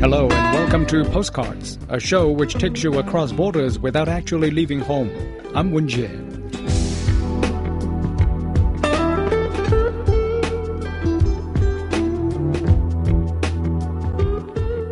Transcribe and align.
Hello 0.00 0.22
and 0.30 0.54
welcome 0.54 0.86
to 0.86 1.04
Postcards, 1.04 1.78
a 1.90 2.00
show 2.00 2.30
which 2.30 2.54
takes 2.54 2.82
you 2.82 2.98
across 2.98 3.32
borders 3.32 3.78
without 3.78 4.08
actually 4.08 4.50
leaving 4.50 4.80
home. 4.80 5.10
I'm 5.54 5.72
Wen 5.72 5.88
Jie. 5.88 6.06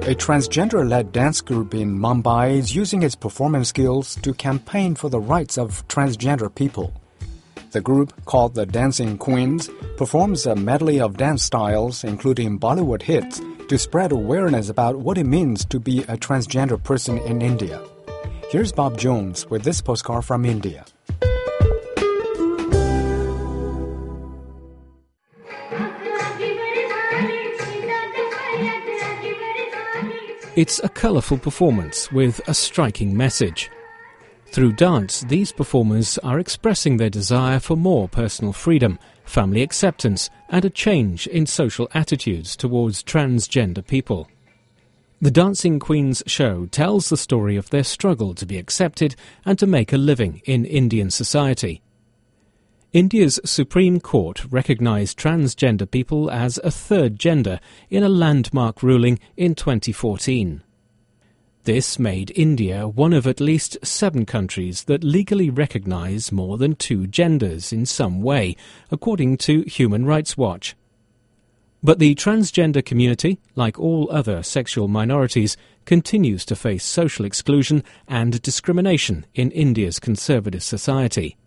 A 0.05 0.15
transgender 0.15 0.87
led 0.87 1.11
dance 1.11 1.41
group 1.41 1.75
in 1.75 1.99
Mumbai 1.99 2.59
is 2.59 2.77
using 2.77 3.03
its 3.03 3.15
performance 3.15 3.71
skills 3.71 4.15
to 4.17 4.35
campaign 4.35 4.95
for 4.95 5.09
the 5.09 5.21
rights 5.21 5.57
of 5.57 5.89
transgender 5.89 6.55
people. 6.55 6.93
The 7.71 7.81
group, 7.81 8.13
called 8.27 8.55
the 8.55 8.67
Dancing 8.67 9.17
Queens, 9.17 9.71
performs 9.97 10.45
a 10.45 10.55
medley 10.55 11.01
of 11.01 11.17
dance 11.17 11.45
styles, 11.45 12.05
including 12.05 12.59
Bollywood 12.59 13.01
hits, 13.01 13.41
to 13.69 13.79
spread 13.79 14.13
awareness 14.13 14.71
about 14.71 14.97
what 14.97 15.19
it 15.19 15.25
means 15.25 15.65
to 15.67 15.79
be 15.79 16.01
a 16.01 16.17
transgender 16.17 16.83
person 16.83 17.19
in 17.19 17.43
India. 17.43 17.81
Here's 18.51 18.73
Bob 18.73 18.97
Jones 18.97 19.49
with 19.51 19.63
this 19.63 19.83
postcard 19.83 20.25
from 20.25 20.45
India. 20.47 20.87
It's 30.57 30.81
a 30.83 30.89
colourful 30.89 31.39
performance 31.39 32.11
with 32.11 32.41
a 32.49 32.55
striking 32.55 33.17
message. 33.17 33.71
Through 34.47 34.73
dance, 34.73 35.21
these 35.21 35.53
performers 35.53 36.19
are 36.19 36.41
expressing 36.41 36.97
their 36.97 37.11
desire 37.11 37.61
for 37.61 37.77
more 37.77 38.09
personal 38.09 38.53
freedom, 38.53 38.99
family 39.29 39.63
acceptance, 39.63 40.31
and 40.49 40.65
a 40.65 40.71
change 40.71 41.27
in 41.27 41.47
social 41.47 41.89
attitudes 41.95 42.57
towards 42.57 43.03
transgender 43.03 43.87
people. 43.87 44.29
The 45.21 45.31
Dancing 45.31 45.79
Queens 45.79 46.23
show 46.27 46.67
tells 46.67 47.09
the 47.09 47.17
story 47.17 47.57
of 47.57 47.71
their 47.71 47.83
struggle 47.83 48.35
to 48.35 48.47
be 48.47 48.57
accepted 48.57 49.17
and 49.45 49.59
to 49.59 49.67
make 49.67 49.93
a 49.93 49.99
living 49.99 50.43
in 50.45 50.65
Indian 50.65 51.11
society. 51.11 51.83
India's 52.93 53.39
Supreme 53.45 54.01
Court 54.01 54.45
recognized 54.51 55.19
transgender 55.19 55.91
people 55.91 56.31
as 56.31 56.59
a 56.65 56.71
third 56.71 57.19
gender 57.19 57.61
in 57.91 58.03
a 58.03 58.09
landmark 58.09 58.83
ruling 58.83 59.19
in 59.37 59.55
2014. 59.55 60.63
This 61.68 61.98
made 61.98 62.32
India 62.36 62.88
one 62.90 63.14
of 63.14 63.26
at 63.26 63.40
least 63.40 63.78
seven 63.84 64.26
countries 64.26 64.84
that 64.84 65.04
legally 65.04 65.50
recognize 65.50 66.32
more 66.32 66.58
than 66.58 66.76
two 66.76 67.08
genders 67.08 67.72
in 67.72 67.86
some 67.86 68.22
way, 68.22 68.58
according 68.92 69.38
to 69.38 69.62
Human 69.62 70.06
Rights 70.06 70.36
Watch. 70.36 70.76
But 71.82 72.00
the 72.00 72.16
transgender 72.16 72.84
community, 72.84 73.40
like 73.56 73.80
all 73.80 74.10
other 74.12 74.44
sexual 74.44 74.88
minorities, 74.88 75.56
continues 75.86 76.46
to 76.46 76.56
face 76.56 76.84
social 76.84 77.26
exclusion 77.26 77.84
and 78.08 78.42
discrimination 78.42 79.26
in 79.34 79.52
India's 79.52 80.00
conservative 80.00 80.64
society. 80.64 81.38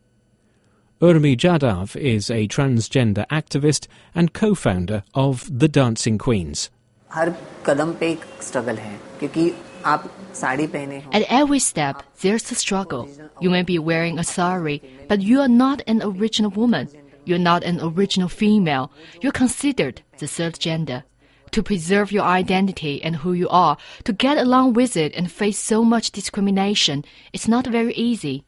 Urmi 1.02 1.36
Jadhav 1.36 1.94
is 1.94 2.30
a 2.30 2.48
transgender 2.48 3.26
activist 3.28 3.86
and 4.14 4.32
co-founder 4.32 5.02
of 5.12 5.46
the 5.58 5.68
Dancing 5.68 6.16
Queens. 6.16 6.70
हर 7.12 7.30
कदम 7.66 7.92
पे 8.00 8.10
एक 8.12 8.24
struggle 8.42 8.76
है 8.76 8.98
क्योंकि 9.20 9.50
आप 9.50 9.54
साड़ी 9.54 9.54
पहने 9.54 9.66
हो 9.66 9.69
at 9.83 11.25
every 11.29 11.59
step, 11.59 12.03
there's 12.21 12.51
a 12.51 12.55
struggle. 12.55 13.09
You 13.39 13.49
may 13.49 13.63
be 13.63 13.79
wearing 13.79 14.19
a 14.19 14.23
sari, 14.23 14.81
but 15.07 15.21
you 15.21 15.41
are 15.41 15.47
not 15.47 15.81
an 15.87 16.01
original 16.03 16.51
woman. 16.51 16.89
You're 17.25 17.39
not 17.39 17.63
an 17.63 17.79
original 17.81 18.29
female. 18.29 18.91
You're 19.21 19.31
considered 19.31 20.01
the 20.17 20.27
third 20.27 20.59
gender. 20.59 21.03
To 21.51 21.61
preserve 21.61 22.11
your 22.11 22.23
identity 22.23 23.03
and 23.03 23.17
who 23.17 23.33
you 23.33 23.49
are, 23.49 23.77
to 24.05 24.13
get 24.13 24.37
along 24.37 24.73
with 24.73 24.95
it 24.95 25.13
and 25.15 25.29
face 25.29 25.59
so 25.59 25.83
much 25.83 26.11
discrimination, 26.11 27.03
it's 27.33 27.47
not 27.47 27.67
very 27.67 27.93
easy. 27.93 28.45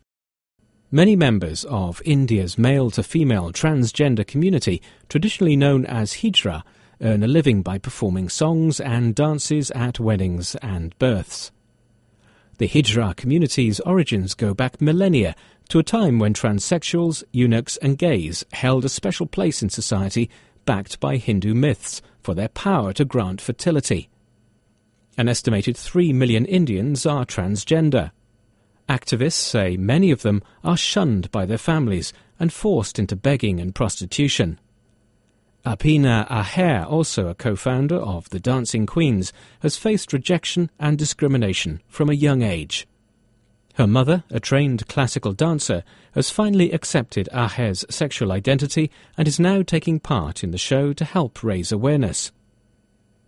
Many 0.89 1.15
members 1.15 1.65
of 1.65 2.01
India's 2.05 2.57
male 2.57 2.91
to 2.91 3.03
female 3.03 3.51
transgender 3.51 4.25
community, 4.25 4.81
traditionally 5.09 5.55
known 5.55 5.85
as 5.85 6.13
Hijra, 6.13 6.63
earn 7.03 7.23
a 7.23 7.27
living 7.27 7.61
by 7.61 7.77
performing 7.77 8.29
songs 8.29 8.79
and 8.79 9.13
dances 9.13 9.69
at 9.71 9.99
weddings 9.99 10.55
and 10.55 10.97
births. 10.97 11.51
The 12.57 12.67
Hijra 12.67 13.15
community's 13.15 13.79
origins 13.81 14.33
go 14.33 14.53
back 14.53 14.79
millennia 14.79 15.35
to 15.69 15.79
a 15.79 15.83
time 15.83 16.19
when 16.19 16.33
transsexuals, 16.33 17.23
eunuchs, 17.31 17.77
and 17.77 17.97
gays 17.97 18.45
held 18.53 18.85
a 18.85 18.89
special 18.89 19.25
place 19.25 19.61
in 19.61 19.69
society 19.69 20.29
backed 20.65 20.99
by 20.99 21.17
Hindu 21.17 21.53
myths 21.53 22.01
for 22.21 22.33
their 22.33 22.47
power 22.47 22.93
to 22.93 23.05
grant 23.05 23.41
fertility. 23.41 24.09
An 25.17 25.27
estimated 25.27 25.77
3 25.77 26.13
million 26.13 26.45
Indians 26.45 27.05
are 27.05 27.25
transgender. 27.25 28.11
Activists 28.89 29.33
say 29.33 29.77
many 29.77 30.11
of 30.11 30.21
them 30.21 30.41
are 30.63 30.77
shunned 30.77 31.31
by 31.31 31.45
their 31.45 31.57
families 31.57 32.13
and 32.39 32.51
forced 32.51 32.99
into 32.99 33.15
begging 33.15 33.59
and 33.59 33.75
prostitution. 33.75 34.59
Apina 35.65 36.27
Aher, 36.29 36.85
also 36.85 37.29
a 37.29 37.35
co-founder 37.35 37.95
of 37.95 38.29
the 38.31 38.39
Dancing 38.39 38.85
Queens, 38.85 39.31
has 39.61 39.77
faced 39.77 40.11
rejection 40.11 40.69
and 40.77 40.97
discrimination 40.97 41.81
from 41.87 42.09
a 42.09 42.13
young 42.13 42.41
age. 42.41 42.85
Her 43.75 43.87
mother, 43.87 44.25
a 44.29 44.41
trained 44.41 44.85
classical 44.87 45.31
dancer, 45.31 45.83
has 46.15 46.29
finally 46.29 46.73
accepted 46.73 47.29
Aher's 47.31 47.85
sexual 47.89 48.33
identity 48.33 48.91
and 49.17 49.25
is 49.25 49.39
now 49.39 49.61
taking 49.61 50.01
part 50.01 50.43
in 50.43 50.51
the 50.51 50.57
show 50.57 50.91
to 50.91 51.05
help 51.05 51.41
raise 51.41 51.71
awareness. 51.71 52.33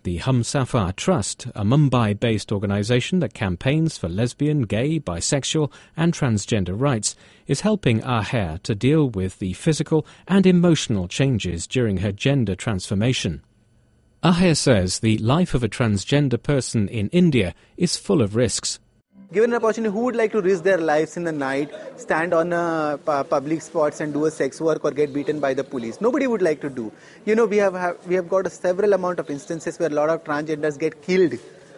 The 0.05 0.17
Hum 0.17 0.41
Humsafar 0.43 0.95
Trust, 0.95 1.47
a 1.55 1.63
Mumbai 1.63 2.19
based 2.19 2.51
organisation 2.51 3.21
that 3.21 3.33
campaigns 3.33 3.97
for 3.97 4.07
lesbian, 4.07 4.61
gay, 4.61 4.99
bisexual, 4.99 5.71
and 5.97 6.13
transgender 6.13 6.79
rights, 6.79 7.15
is 7.47 7.61
helping 7.61 8.03
Aher 8.03 8.59
to 8.61 8.75
deal 8.75 9.09
with 9.09 9.39
the 9.39 9.53
physical 9.53 10.05
and 10.27 10.45
emotional 10.45 11.07
changes 11.07 11.65
during 11.65 11.97
her 11.97 12.11
gender 12.11 12.53
transformation. 12.53 13.41
Aher 14.23 14.53
says 14.53 14.99
the 14.99 15.17
life 15.17 15.55
of 15.55 15.63
a 15.63 15.69
transgender 15.69 16.41
person 16.41 16.87
in 16.87 17.09
India 17.09 17.55
is 17.75 17.97
full 17.97 18.21
of 18.21 18.35
risks. 18.35 18.77
Given 19.35 19.51
an 19.51 19.57
opportunity, 19.57 19.91
who 19.93 19.99
would 20.05 20.15
like 20.15 20.31
to 20.31 20.39
risk 20.41 20.63
their 20.63 20.77
lives 20.77 21.17
in 21.17 21.25
the 21.25 21.31
night, 21.33 21.69
stand 21.97 22.33
on 22.33 22.53
uh, 22.53 22.95
public 23.29 23.61
spots 23.61 23.99
and 23.99 24.13
do 24.13 24.23
a 24.27 24.31
sex 24.31 24.61
work 24.61 24.85
or 24.85 24.91
get 24.91 25.13
beaten 25.13 25.41
by 25.41 25.53
the 25.53 25.61
police? 25.61 25.99
Nobody 25.99 26.25
would 26.25 26.41
like 26.41 26.61
to 26.61 26.69
do. 26.69 26.89
You 27.25 27.35
know, 27.35 27.45
we 27.45 27.57
have, 27.57 27.73
have 27.73 27.97
we 28.07 28.15
have 28.15 28.29
got 28.29 28.47
a 28.47 28.49
several 28.49 28.93
amount 28.93 29.19
of 29.19 29.29
instances 29.29 29.77
where 29.77 29.89
a 29.89 29.93
lot 29.93 30.09
of 30.09 30.23
transgenders 30.23 30.79
get 30.79 31.01
killed 31.01 31.33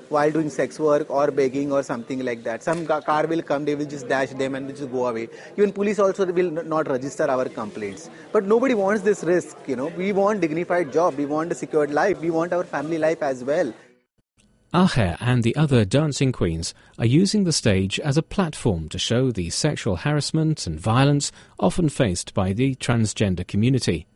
while 0.09 0.29
doing 0.29 0.51
sex 0.51 0.79
work 0.79 1.09
or 1.09 1.31
begging 1.31 1.71
or 1.71 1.81
something 1.81 2.23
like 2.23 2.43
that. 2.43 2.61
Some 2.61 2.85
car 2.85 3.25
will 3.25 3.41
come, 3.41 3.65
they 3.65 3.73
will 3.73 3.87
just 3.87 4.07
dash 4.07 4.29
them 4.29 4.53
and 4.53 4.69
just 4.69 4.91
go 4.91 5.07
away. 5.07 5.27
Even 5.57 5.73
police 5.73 5.97
also 5.97 6.31
will 6.31 6.51
not 6.51 6.87
register 6.87 7.23
our 7.23 7.45
complaints. 7.45 8.11
But 8.31 8.43
nobody 8.43 8.75
wants 8.75 9.01
this 9.01 9.23
risk, 9.23 9.57
you 9.65 9.75
know. 9.75 9.87
We 9.97 10.11
want 10.11 10.41
dignified 10.41 10.93
job, 10.93 11.15
we 11.15 11.25
want 11.25 11.51
a 11.51 11.55
secured 11.55 11.89
life, 11.89 12.21
we 12.21 12.29
want 12.29 12.53
our 12.53 12.65
family 12.65 12.99
life 12.99 13.23
as 13.23 13.43
well. 13.43 13.73
Aher 14.73 15.17
and 15.21 15.43
the 15.43 15.55
other 15.55 15.85
dancing 15.85 16.31
queens 16.31 16.73
are 16.99 17.05
using 17.05 17.43
the 17.45 17.53
stage 17.53 17.99
as 18.01 18.17
a 18.17 18.23
platform 18.23 18.89
to 18.89 18.99
show 18.99 19.31
the 19.31 19.49
sexual 19.49 19.97
harassment 19.97 20.67
and 20.67 20.79
violence 20.79 21.31
often 21.59 21.87
faced 21.89 22.33
by 22.33 22.51
the 22.51 22.75
transgender 22.75 23.47
community. 23.47 24.07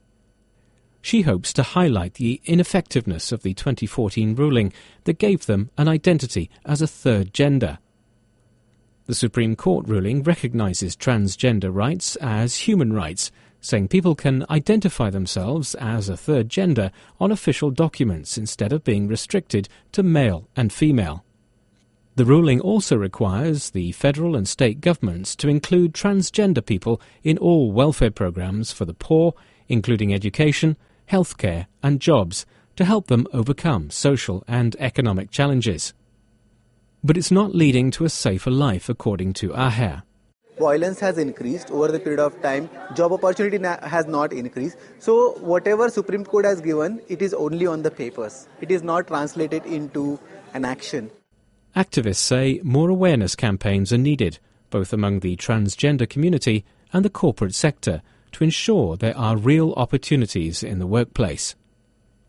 She 1.02 1.22
hopes 1.22 1.54
to 1.54 1.64
highlight 1.64 2.16
the 2.16 2.42
ineffectiveness 2.46 3.32
of 3.32 3.44
the 3.44 3.54
2014 3.54 4.36
ruling 4.36 4.74
that 5.06 5.18
gave 5.18 5.46
them 5.46 5.72
an 5.78 5.88
identity 5.88 6.50
as 6.66 6.82
a 6.82 6.88
third 6.88 7.34
gender. 7.34 7.80
The 9.08 9.16
Supreme 9.16 9.56
Court 9.56 9.88
ruling 9.88 10.22
recognizes 10.22 10.96
transgender 10.96 11.74
rights 11.74 12.16
as 12.18 12.56
human 12.56 12.94
rights 12.94 13.32
saying 13.62 13.88
people 13.88 14.16
can 14.16 14.46
identify 14.50 15.10
themselves 15.10 15.76
as 15.76 16.10
a 16.10 16.18
third 16.18 16.50
gender 16.50 16.92
on 17.20 17.32
official 17.32 17.70
documents 17.70 18.38
instead 18.38 18.74
of 18.74 18.84
being 18.84 19.08
restricted 19.08 19.70
to 19.92 20.04
male 20.04 20.50
and 20.56 20.74
female. 20.74 21.24
The 22.16 22.26
ruling 22.26 22.60
also 22.60 22.98
requires 22.98 23.70
the 23.70 23.94
federal 23.94 24.36
and 24.36 24.48
state 24.48 24.82
governments 24.82 25.36
to 25.38 25.48
include 25.48 25.94
transgender 25.94 26.66
people 26.66 27.00
in 27.24 27.38
all 27.38 27.72
welfare 27.72 28.12
programs 28.12 28.74
for 28.74 28.84
the 28.84 28.94
poor, 28.94 29.34
including 29.70 30.14
education, 30.14 30.76
healthcare, 31.10 31.68
and 31.82 32.02
jobs, 32.02 32.46
to 32.76 32.84
help 32.84 33.08
them 33.08 33.28
overcome 33.32 33.90
social 33.92 34.44
and 34.48 34.76
economic 34.80 35.30
challenges. 35.32 35.94
But 37.04 37.16
it's 37.16 37.32
not 37.32 37.56
leading 37.56 37.92
to 37.92 38.06
a 38.06 38.10
safer 38.10 38.52
life, 38.52 38.90
according 38.90 39.34
to 39.34 39.54
Aher 39.54 40.04
violence 40.62 41.00
has 41.00 41.18
increased 41.18 41.72
over 41.72 41.92
the 41.92 42.00
period 42.00 42.20
of 42.20 42.42
time. 42.42 42.70
Job 42.96 43.12
opportunity 43.12 43.60
has 43.96 44.08
not 44.08 44.32
increased. 44.32 44.78
So 45.00 45.32
whatever 45.54 45.90
supreme 45.90 46.24
court 46.24 46.46
has 46.46 46.62
given 46.62 47.02
it 47.10 47.22
is 47.22 47.34
only 47.34 47.68
on 47.68 47.82
the 47.82 47.92
papers. 47.92 48.48
It 48.62 48.72
is 48.72 48.84
not 48.84 49.08
translated 49.08 49.66
into 49.66 50.20
an 50.54 50.66
action. 50.66 51.12
Activists 51.76 52.16
say 52.16 52.62
more 52.64 52.90
awareness 52.90 53.36
campaigns 53.36 53.94
are 53.94 53.98
needed 53.98 54.40
both 54.72 54.94
among 54.94 55.20
the 55.20 55.36
transgender 55.36 56.10
community 56.10 56.66
and 56.92 57.06
the 57.06 57.10
corporate 57.10 57.54
sector 57.54 58.02
to 58.32 58.44
ensure 58.44 58.98
there 58.98 59.18
are 59.18 59.38
real 59.38 59.74
opportunities 59.74 60.64
in 60.64 60.80
the 60.80 60.88
workplace. 60.88 61.56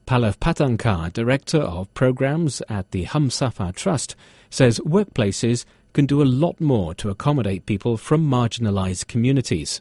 Pallav 0.06 0.38
Patankar, 0.38 1.12
Director 1.12 1.60
of 1.60 1.92
Programs 1.94 2.60
at 2.68 2.90
the 2.90 3.06
Humsafar 3.06 3.74
Trust, 3.74 4.16
says 4.50 4.80
workplaces 4.80 5.64
can 5.92 6.06
do 6.06 6.22
a 6.22 6.24
lot 6.24 6.60
more 6.60 6.94
to 6.94 7.10
accommodate 7.10 7.66
people 7.66 7.96
from 7.96 8.28
marginalized 8.28 9.06
communities. 9.06 9.80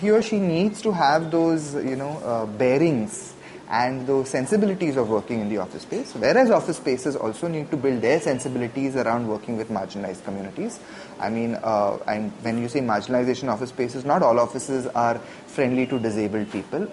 He 0.00 0.10
or 0.10 0.22
she 0.22 0.38
needs 0.38 0.82
to 0.82 0.92
have 0.92 1.30
those, 1.30 1.74
you 1.74 1.96
know, 1.96 2.18
uh, 2.18 2.46
bearings 2.46 3.34
and 3.70 4.06
those 4.06 4.30
sensibilities 4.30 4.96
of 4.96 5.10
working 5.10 5.40
in 5.40 5.48
the 5.48 5.58
office 5.58 5.82
space, 5.82 6.14
whereas 6.14 6.50
office 6.50 6.78
spaces 6.78 7.16
also 7.16 7.48
need 7.48 7.70
to 7.70 7.76
build 7.76 8.00
their 8.00 8.18
sensibilities 8.20 8.96
around 8.96 9.28
working 9.28 9.58
with 9.58 9.68
marginalized 9.68 10.24
communities. 10.24 10.80
I 11.20 11.28
mean, 11.28 11.54
uh, 11.62 11.98
and 12.06 12.32
when 12.42 12.58
you 12.58 12.68
say 12.68 12.80
marginalization 12.80 13.48
office 13.48 13.68
spaces, 13.68 14.04
not 14.04 14.22
all 14.22 14.38
offices 14.38 14.86
are 14.88 15.18
friendly 15.46 15.86
to 15.86 15.98
disabled 15.98 16.50
people. 16.50 16.90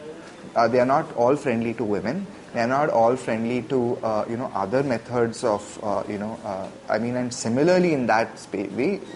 Uh, 0.56 0.68
they 0.68 0.80
are 0.80 0.86
not 0.86 1.14
all 1.16 1.36
friendly 1.36 1.74
to 1.76 1.84
women. 1.84 2.28
They 2.56 2.62
are 2.62 2.68
not 2.68 2.90
all 2.90 3.18
friendly 3.18 3.63
to 3.63 3.98
uh, 4.02 4.25
you 4.30 4.38
know 4.38 4.50
other 4.56 4.81
methods 4.81 5.44
of 5.44 5.62
uh, 5.84 6.04
you 6.07 6.18
know. 6.18 6.40
Uh, 6.42 6.69
I 6.88 7.00
mean, 7.00 7.18
and 7.18 7.34
similarly 7.34 7.92
in 7.92 8.06
that 8.07 8.40
space, 8.40 8.72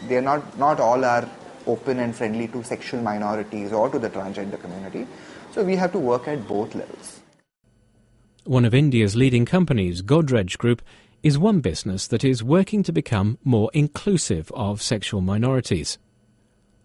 they 0.09 0.17
are 0.17 0.21
not 0.21 0.57
not 0.59 0.81
all 0.81 1.05
are 1.05 1.25
open 1.65 1.99
and 1.99 2.13
friendly 2.13 2.49
to 2.49 2.61
sexual 2.63 3.01
minorities 3.01 3.71
or 3.71 3.89
to 3.89 3.97
the 3.97 4.09
transgender 4.09 4.59
community. 4.59 5.07
So 5.53 5.63
we 5.63 5.77
have 5.77 5.93
to 5.93 5.99
work 5.99 6.27
at 6.27 6.49
both 6.49 6.75
levels. 6.75 7.21
One 8.43 8.65
of 8.65 8.73
India's 8.73 9.15
leading 9.15 9.45
companies, 9.45 10.01
Godrej 10.01 10.57
Group, 10.57 10.81
is 11.23 11.37
one 11.37 11.61
business 11.61 12.07
that 12.07 12.25
is 12.25 12.43
working 12.43 12.83
to 12.83 12.91
become 12.91 13.37
more 13.45 13.71
inclusive 13.73 14.51
of 14.53 14.81
sexual 14.81 15.21
minorities. 15.21 15.97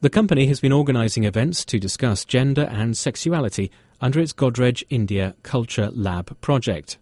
The 0.03 0.11
company 0.11 0.47
has 0.47 0.61
been 0.61 0.73
organising 0.73 1.25
events 1.25 1.65
to 1.65 1.81
discuss 1.81 2.25
gender 2.25 2.69
and 2.71 2.97
sexuality 2.97 3.73
under 4.05 4.21
its 4.21 4.35
Godrej 4.35 4.85
India 4.91 5.35
Culture 5.43 5.89
Lab 5.91 6.39
project. 6.43 6.99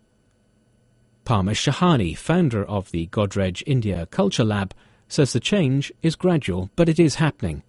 Parmesh 1.25 1.69
Shahani, 1.69 2.17
founder 2.17 2.65
of 2.65 2.93
the 2.93 3.09
Godrej 3.09 3.61
India 3.67 4.07
Culture 4.07 4.45
Lab, 4.45 4.73
says 5.09 5.33
the 5.33 5.41
change 5.41 5.93
is 6.03 6.15
gradual, 6.15 6.71
but 6.77 6.89
it 6.89 7.01
is 7.01 7.17
happening. 7.17 7.65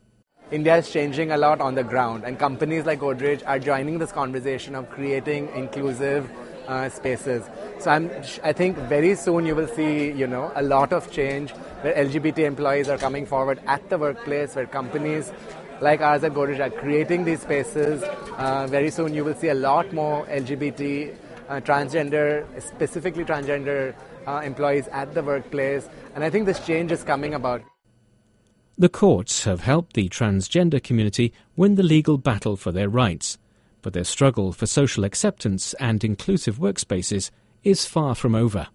India 0.52 0.78
is 0.78 0.92
changing 0.92 1.32
a 1.32 1.38
lot 1.38 1.62
on 1.62 1.74
the 1.74 1.84
ground, 1.84 2.24
and 2.26 2.38
companies 2.38 2.86
like 2.86 3.00
Godrej 3.00 3.42
are 3.48 3.58
joining 3.58 3.98
this 3.98 4.12
conversation 4.12 4.76
of 4.76 4.88
creating 4.92 5.50
inclusive 5.56 6.30
uh, 6.68 6.88
spaces. 6.90 7.44
So 7.80 7.90
I'm, 7.90 8.12
I 8.44 8.54
think 8.54 8.78
very 8.78 9.16
soon 9.16 9.48
you 9.48 9.56
will 9.56 9.68
see, 9.68 10.12
you 10.12 10.28
know, 10.28 10.52
a 10.56 10.62
lot 10.62 10.94
of 10.94 11.12
change 11.12 11.50
where 11.82 11.96
LGBT 11.96 12.46
employees 12.46 12.88
are 12.88 13.00
coming 13.00 13.26
forward 13.26 13.60
at 13.66 13.90
the 13.90 13.98
workplace, 13.98 14.56
where 14.56 14.68
companies 14.68 15.32
like 15.84 16.00
ours 16.00 16.24
at 16.24 16.34
Godrej 16.34 16.62
are 16.62 16.70
creating 16.70 17.26
these 17.26 17.42
spaces. 17.42 18.02
Uh, 18.38 18.66
very 18.68 18.90
soon 18.90 19.14
you 19.14 19.26
will 19.26 19.36
see 19.36 19.50
a 19.50 19.54
lot 19.54 19.92
more 19.92 20.26
LGBT, 20.28 21.14
uh, 21.50 21.60
transgender, 21.60 22.46
specifically 22.62 23.26
transgender 23.26 23.94
uh, 24.26 24.42
employees 24.46 24.88
at 24.94 25.14
the 25.14 25.22
workplace. 25.22 25.90
And 26.16 26.24
I 26.24 26.30
think 26.30 26.46
this 26.46 26.66
change 26.66 26.94
is 26.94 27.04
coming 27.04 27.34
about. 27.34 27.62
The 28.78 28.88
courts 28.88 29.44
have 29.44 29.60
helped 29.60 29.94
the 29.94 30.08
transgender 30.08 30.82
community 30.82 31.34
win 31.58 31.76
the 31.76 31.84
legal 31.84 32.18
battle 32.18 32.56
for 32.56 32.72
their 32.72 32.90
rights, 32.90 33.38
but 33.82 33.92
their 33.92 34.06
struggle 34.06 34.54
for 34.54 34.66
social 34.66 35.04
acceptance 35.04 35.74
and 35.82 36.02
inclusive 36.04 36.60
workspaces 36.60 37.30
is 37.64 37.86
far 37.86 38.16
from 38.16 38.36
over. 38.36 38.70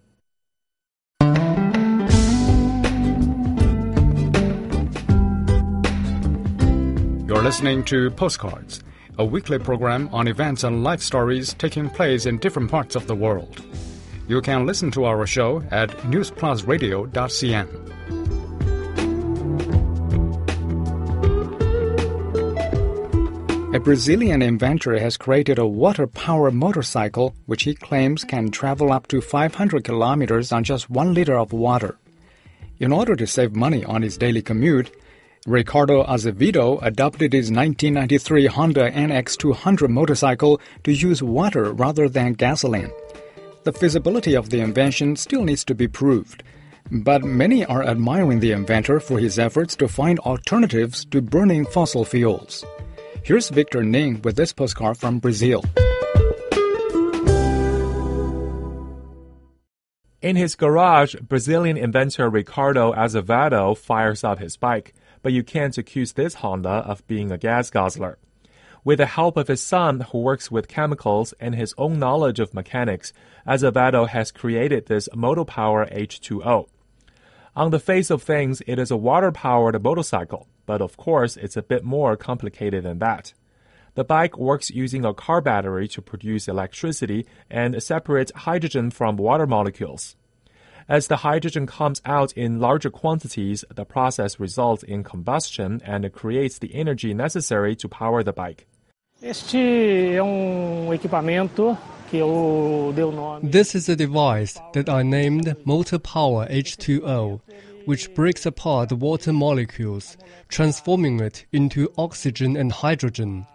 You're 7.38 7.44
listening 7.44 7.84
to 7.84 8.10
Postcards, 8.10 8.82
a 9.16 9.24
weekly 9.24 9.60
program 9.60 10.08
on 10.12 10.26
events 10.26 10.64
and 10.64 10.82
life 10.82 11.00
stories 11.00 11.54
taking 11.54 11.88
place 11.88 12.26
in 12.26 12.38
different 12.38 12.68
parts 12.68 12.96
of 12.96 13.06
the 13.06 13.14
world. 13.14 13.64
You 14.26 14.42
can 14.42 14.66
listen 14.66 14.90
to 14.90 15.04
our 15.04 15.24
show 15.24 15.62
at 15.70 15.90
newsplusradio.cn. 16.10 17.68
A 23.72 23.78
Brazilian 23.78 24.42
inventor 24.42 24.98
has 24.98 25.16
created 25.16 25.60
a 25.60 25.66
water 25.66 26.08
powered 26.08 26.54
motorcycle 26.54 27.36
which 27.46 27.62
he 27.62 27.76
claims 27.76 28.24
can 28.24 28.50
travel 28.50 28.90
up 28.90 29.06
to 29.06 29.20
500 29.20 29.84
kilometers 29.84 30.50
on 30.50 30.64
just 30.64 30.90
one 30.90 31.14
liter 31.14 31.38
of 31.38 31.52
water. 31.52 31.98
In 32.80 32.92
order 32.92 33.14
to 33.14 33.28
save 33.28 33.54
money 33.54 33.84
on 33.84 34.02
his 34.02 34.18
daily 34.18 34.42
commute, 34.42 34.90
Ricardo 35.48 36.04
Azevedo 36.04 36.78
adopted 36.82 37.32
his 37.32 37.50
1993 37.50 38.46
Honda 38.46 38.90
NX200 38.90 39.88
motorcycle 39.88 40.60
to 40.84 40.92
use 40.92 41.22
water 41.22 41.72
rather 41.72 42.06
than 42.06 42.34
gasoline. 42.34 42.92
The 43.64 43.72
feasibility 43.72 44.34
of 44.34 44.50
the 44.50 44.60
invention 44.60 45.16
still 45.16 45.44
needs 45.44 45.64
to 45.64 45.74
be 45.74 45.88
proved, 45.88 46.42
but 46.90 47.24
many 47.24 47.64
are 47.64 47.82
admiring 47.82 48.40
the 48.40 48.52
inventor 48.52 49.00
for 49.00 49.18
his 49.18 49.38
efforts 49.38 49.74
to 49.76 49.88
find 49.88 50.18
alternatives 50.18 51.06
to 51.06 51.22
burning 51.22 51.64
fossil 51.64 52.04
fuels. 52.04 52.62
Here's 53.22 53.48
Victor 53.48 53.82
Ning 53.82 54.20
with 54.20 54.36
this 54.36 54.52
postcard 54.52 54.98
from 54.98 55.18
Brazil. 55.18 55.64
In 60.20 60.36
his 60.36 60.56
garage, 60.56 61.14
Brazilian 61.22 61.78
inventor 61.78 62.28
Ricardo 62.28 62.92
Azevedo 62.92 63.74
fires 63.74 64.24
up 64.24 64.40
his 64.40 64.56
bike, 64.56 64.92
but 65.28 65.34
you 65.34 65.42
can't 65.42 65.76
accuse 65.76 66.12
this 66.12 66.36
Honda 66.36 66.70
of 66.70 67.06
being 67.06 67.30
a 67.30 67.36
gas 67.36 67.68
guzzler. 67.68 68.16
With 68.82 68.96
the 68.96 69.04
help 69.04 69.36
of 69.36 69.48
his 69.48 69.62
son, 69.62 70.00
who 70.00 70.20
works 70.20 70.50
with 70.50 70.68
chemicals, 70.68 71.34
and 71.38 71.54
his 71.54 71.74
own 71.76 71.98
knowledge 71.98 72.40
of 72.40 72.54
mechanics, 72.54 73.12
Azevedo 73.46 74.06
has 74.06 74.32
created 74.32 74.86
this 74.86 75.06
Motopower 75.14 75.86
H2O. 75.94 76.66
On 77.54 77.70
the 77.70 77.78
face 77.78 78.08
of 78.08 78.22
things, 78.22 78.62
it 78.66 78.78
is 78.78 78.90
a 78.90 78.96
water 78.96 79.30
powered 79.30 79.82
motorcycle, 79.82 80.48
but 80.64 80.80
of 80.80 80.96
course, 80.96 81.36
it's 81.36 81.58
a 81.58 81.62
bit 81.62 81.84
more 81.84 82.16
complicated 82.16 82.84
than 82.84 82.98
that. 83.00 83.34
The 83.96 84.04
bike 84.04 84.38
works 84.38 84.70
using 84.70 85.04
a 85.04 85.12
car 85.12 85.42
battery 85.42 85.88
to 85.88 86.00
produce 86.00 86.48
electricity 86.48 87.26
and 87.50 87.82
separates 87.82 88.32
hydrogen 88.34 88.90
from 88.90 89.18
water 89.18 89.46
molecules. 89.46 90.16
As 90.90 91.08
the 91.08 91.16
hydrogen 91.16 91.66
comes 91.66 92.00
out 92.06 92.32
in 92.32 92.60
larger 92.60 92.88
quantities, 92.88 93.62
the 93.68 93.84
process 93.84 94.40
results 94.40 94.82
in 94.82 95.04
combustion 95.04 95.82
and 95.84 96.10
creates 96.14 96.58
the 96.58 96.74
energy 96.74 97.12
necessary 97.12 97.76
to 97.76 97.88
power 97.90 98.22
the 98.22 98.32
bike. 98.32 98.66
Este 99.20 99.58
é 100.14 100.22
um 100.22 100.90
equipamento 100.94 101.76
que 102.08 102.16
eu 102.16 102.90
dei 102.94 103.04
o 103.04 103.12
nome. 103.12 103.50
This 103.50 103.74
is 103.74 103.90
a 103.90 103.96
device 103.96 104.58
that 104.72 104.88
I 104.88 105.02
named 105.02 105.54
Motor 105.66 105.98
Power 105.98 106.46
H2O, 106.48 107.42
which 107.84 108.14
breaks 108.14 108.46
apart 108.46 108.88
the 108.88 108.96
water 108.96 109.32
molecules, 109.32 110.16
transforming 110.48 111.20
it 111.20 111.44
into 111.52 111.92
oxygen 111.98 112.56
and 112.56 112.72
hydrogen. 112.72 113.46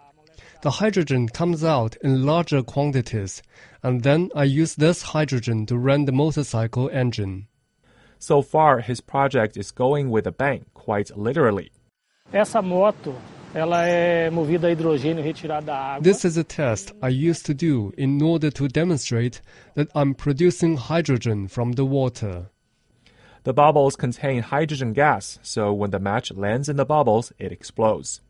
The 0.62 0.70
hydrogen 0.70 1.28
comes 1.28 1.64
out 1.64 1.96
in 2.02 2.24
larger 2.24 2.62
quantities, 2.62 3.42
and 3.84 4.02
then 4.02 4.30
I 4.34 4.44
use 4.44 4.74
this 4.76 5.02
hydrogen 5.02 5.66
to 5.66 5.76
run 5.76 6.06
the 6.06 6.12
motorcycle 6.12 6.88
engine. 6.88 7.46
So 8.18 8.40
far, 8.40 8.80
his 8.80 9.02
project 9.02 9.58
is 9.58 9.70
going 9.70 10.10
with 10.10 10.26
a 10.26 10.32
bang, 10.32 10.64
quite 10.72 11.14
literally. 11.16 11.70
Essa 12.32 12.62
moto, 12.62 13.14
ela 13.54 13.86
é 13.86 14.30
movida 14.30 14.68
a 14.68 14.70
hidrogênio 14.74 15.22
retirado 15.22 15.66
da 15.66 15.76
água. 15.76 16.02
This 16.02 16.24
is 16.24 16.38
a 16.38 16.42
test 16.42 16.94
I 17.02 17.10
used 17.10 17.44
to 17.44 17.52
do 17.52 17.92
in 17.98 18.22
order 18.22 18.50
to 18.52 18.68
demonstrate 18.68 19.42
that 19.74 19.88
I'm 19.94 20.14
producing 20.14 20.78
hydrogen 20.78 21.46
from 21.46 21.72
the 21.72 21.84
water. 21.84 22.46
The 23.42 23.52
bubbles 23.52 23.96
contain 23.96 24.44
hydrogen 24.44 24.94
gas, 24.94 25.38
so 25.42 25.74
when 25.74 25.90
the 25.90 25.98
match 25.98 26.32
lands 26.32 26.70
in 26.70 26.76
the 26.76 26.86
bubbles, 26.86 27.34
it 27.38 27.52
explodes. 27.52 28.22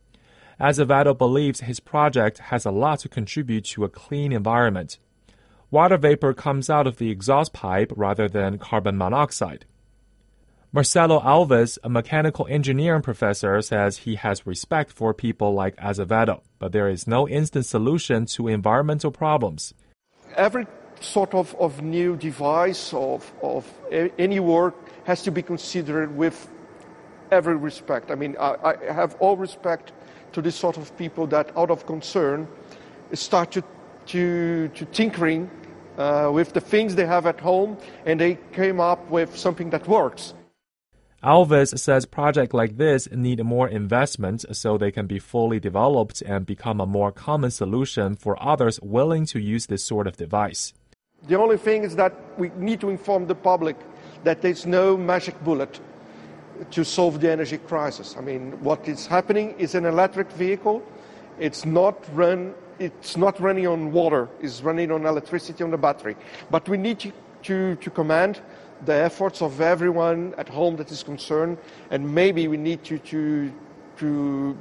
Azevedo 0.58 1.14
believes 1.14 1.60
his 1.60 1.78
project 1.78 2.38
has 2.50 2.66
a 2.66 2.72
lot 2.72 2.98
to 3.00 3.08
contribute 3.08 3.64
to 3.66 3.84
a 3.84 3.88
clean 3.88 4.32
environment. 4.32 4.98
Water 5.74 5.96
vapor 5.98 6.34
comes 6.34 6.70
out 6.70 6.86
of 6.86 6.98
the 6.98 7.10
exhaust 7.10 7.52
pipe 7.52 7.92
rather 7.96 8.28
than 8.28 8.58
carbon 8.58 8.96
monoxide. 8.96 9.64
Marcelo 10.70 11.18
Alves, 11.18 11.78
a 11.82 11.88
mechanical 11.88 12.46
engineering 12.48 13.02
professor, 13.02 13.60
says 13.60 13.96
he 13.96 14.14
has 14.14 14.46
respect 14.46 14.92
for 14.92 15.12
people 15.12 15.52
like 15.52 15.74
Azevedo, 15.78 16.44
but 16.60 16.70
there 16.70 16.88
is 16.88 17.08
no 17.08 17.28
instant 17.28 17.66
solution 17.66 18.24
to 18.26 18.46
environmental 18.46 19.10
problems. 19.10 19.74
Every 20.36 20.68
sort 21.00 21.34
of, 21.34 21.56
of 21.56 21.82
new 21.82 22.14
device, 22.18 22.94
of, 22.94 23.32
of 23.42 23.68
any 23.90 24.38
work, 24.38 24.76
has 25.06 25.22
to 25.22 25.32
be 25.32 25.42
considered 25.42 26.16
with 26.16 26.48
every 27.32 27.56
respect. 27.56 28.12
I 28.12 28.14
mean, 28.14 28.36
I, 28.38 28.54
I 28.62 28.92
have 28.92 29.16
all 29.18 29.36
respect 29.36 29.90
to 30.34 30.40
this 30.40 30.54
sort 30.54 30.76
of 30.76 30.96
people 30.96 31.26
that, 31.34 31.50
out 31.56 31.72
of 31.72 31.84
concern, 31.84 32.46
start 33.12 33.50
to, 33.50 33.64
to, 34.06 34.68
to 34.68 34.84
tinkering 34.84 35.50
uh, 35.98 36.30
with 36.32 36.52
the 36.52 36.60
things 36.60 36.94
they 36.94 37.06
have 37.06 37.26
at 37.26 37.40
home 37.40 37.76
and 38.06 38.20
they 38.20 38.38
came 38.52 38.80
up 38.80 39.08
with 39.10 39.36
something 39.36 39.70
that 39.70 39.86
works. 39.88 40.34
Alves 41.22 41.78
says 41.78 42.04
projects 42.04 42.52
like 42.52 42.76
this 42.76 43.10
need 43.10 43.42
more 43.42 43.66
investment 43.66 44.44
so 44.54 44.76
they 44.76 44.90
can 44.90 45.06
be 45.06 45.18
fully 45.18 45.58
developed 45.58 46.20
and 46.20 46.44
become 46.44 46.80
a 46.82 46.86
more 46.86 47.10
common 47.10 47.50
solution 47.50 48.14
for 48.14 48.36
others 48.42 48.78
willing 48.82 49.24
to 49.26 49.40
use 49.40 49.66
this 49.66 49.82
sort 49.82 50.06
of 50.06 50.18
device. 50.18 50.74
The 51.26 51.38
only 51.38 51.56
thing 51.56 51.84
is 51.84 51.96
that 51.96 52.12
we 52.38 52.50
need 52.56 52.80
to 52.82 52.90
inform 52.90 53.26
the 53.26 53.34
public 53.34 53.76
that 54.24 54.42
there's 54.42 54.66
no 54.66 54.98
magic 54.98 55.42
bullet 55.42 55.80
to 56.70 56.84
solve 56.84 57.20
the 57.20 57.30
energy 57.30 57.56
crisis. 57.56 58.16
I 58.18 58.20
mean, 58.20 58.52
what 58.62 58.86
is 58.86 59.06
happening 59.06 59.54
is 59.58 59.74
an 59.74 59.86
electric 59.86 60.30
vehicle. 60.32 60.82
It's 61.38 61.64
not 61.64 61.96
run. 62.12 62.54
It's 62.78 63.16
not 63.16 63.40
running 63.40 63.66
on 63.66 63.92
water. 63.92 64.28
It's 64.40 64.62
running 64.62 64.90
on 64.90 65.06
electricity 65.06 65.62
on 65.62 65.70
the 65.70 65.78
battery. 65.78 66.16
But 66.50 66.68
we 66.68 66.76
need 66.76 66.98
to, 67.00 67.12
to, 67.44 67.76
to 67.76 67.90
command 67.90 68.40
the 68.84 68.94
efforts 68.94 69.42
of 69.42 69.60
everyone 69.60 70.34
at 70.38 70.48
home 70.48 70.76
that 70.76 70.90
is 70.90 71.02
concerned, 71.02 71.58
and 71.90 72.14
maybe 72.14 72.48
we 72.48 72.56
need 72.56 72.84
to 72.84 72.98
to 72.98 73.52
to, 73.96 74.58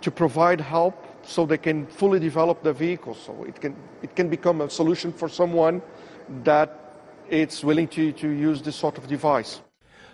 to 0.00 0.10
provide 0.10 0.60
help 0.60 0.96
so 1.22 1.44
they 1.44 1.58
can 1.58 1.86
fully 1.86 2.18
develop 2.18 2.62
the 2.62 2.72
vehicle. 2.72 3.14
So 3.14 3.44
it 3.44 3.60
can 3.60 3.76
it 4.02 4.16
can 4.16 4.28
become 4.28 4.60
a 4.60 4.70
solution 4.70 5.12
for 5.12 5.28
someone 5.28 5.82
that 6.44 6.76
it's 7.28 7.62
willing 7.62 7.88
to, 7.88 8.12
to 8.12 8.28
use 8.28 8.62
this 8.62 8.76
sort 8.76 8.98
of 8.98 9.06
device. 9.06 9.60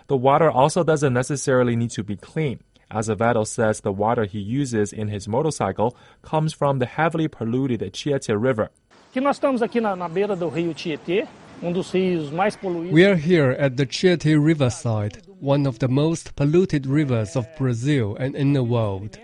The 0.07 0.17
water 0.17 0.49
also 0.49 0.83
doesn't 0.83 1.13
necessarily 1.13 1.75
need 1.75 1.91
to 1.91 2.03
be 2.03 2.15
clean. 2.15 2.59
Azevedo 2.89 3.43
says 3.43 3.81
the 3.81 3.91
water 3.91 4.25
he 4.25 4.39
uses 4.39 4.93
in 4.93 5.09
his 5.09 5.27
motorcycle 5.27 5.95
comes 6.21 6.53
from 6.53 6.79
the 6.79 6.85
heavily 6.85 7.27
polluted 7.27 7.81
Tietê 7.91 8.35
River. 8.39 8.69
Que 9.11 9.21
nós 9.21 9.37
estamos 9.37 9.61
aqui 9.61 9.81
na, 9.81 9.95
na 9.95 10.07
beira 10.07 10.35
do 10.35 10.47
rio 10.47 10.73
Tietê, 10.73 11.27
um 11.61 11.71
dos 11.71 11.91
rios 11.91 12.31
mais 12.31 12.55
poluídos. 12.55 12.93
We 12.93 13.05
are 13.05 13.15
here 13.15 13.51
at 13.59 13.75
the 13.75 13.85
Tietê 13.85 14.37
riverside, 14.37 15.21
one 15.41 15.67
of 15.67 15.79
the 15.79 15.87
most 15.87 16.35
polluted 16.35 16.85
rivers 16.85 17.35
of 17.35 17.47
Brazil 17.57 18.15
and 18.19 18.35
in 18.35 18.53
the 18.53 18.63
world. 18.63 19.17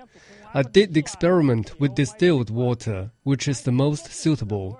I 0.53 0.61
did 0.61 0.93
the 0.93 0.99
experiment 0.99 1.79
with 1.79 1.95
distilled 1.95 2.49
water, 2.49 3.11
which 3.23 3.47
is 3.47 3.61
the 3.61 3.71
most 3.71 4.11
suitable. 4.11 4.79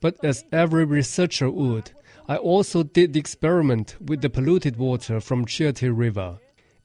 But 0.00 0.16
as 0.24 0.44
every 0.50 0.84
researcher 0.84 1.50
would, 1.50 1.90
I 2.28 2.36
also 2.36 2.82
did 2.82 3.12
the 3.12 3.20
experiment 3.20 3.96
with 4.00 4.22
the 4.22 4.30
polluted 4.30 4.76
water 4.76 5.20
from 5.20 5.44
Tietê 5.44 5.90
River. 5.94 6.38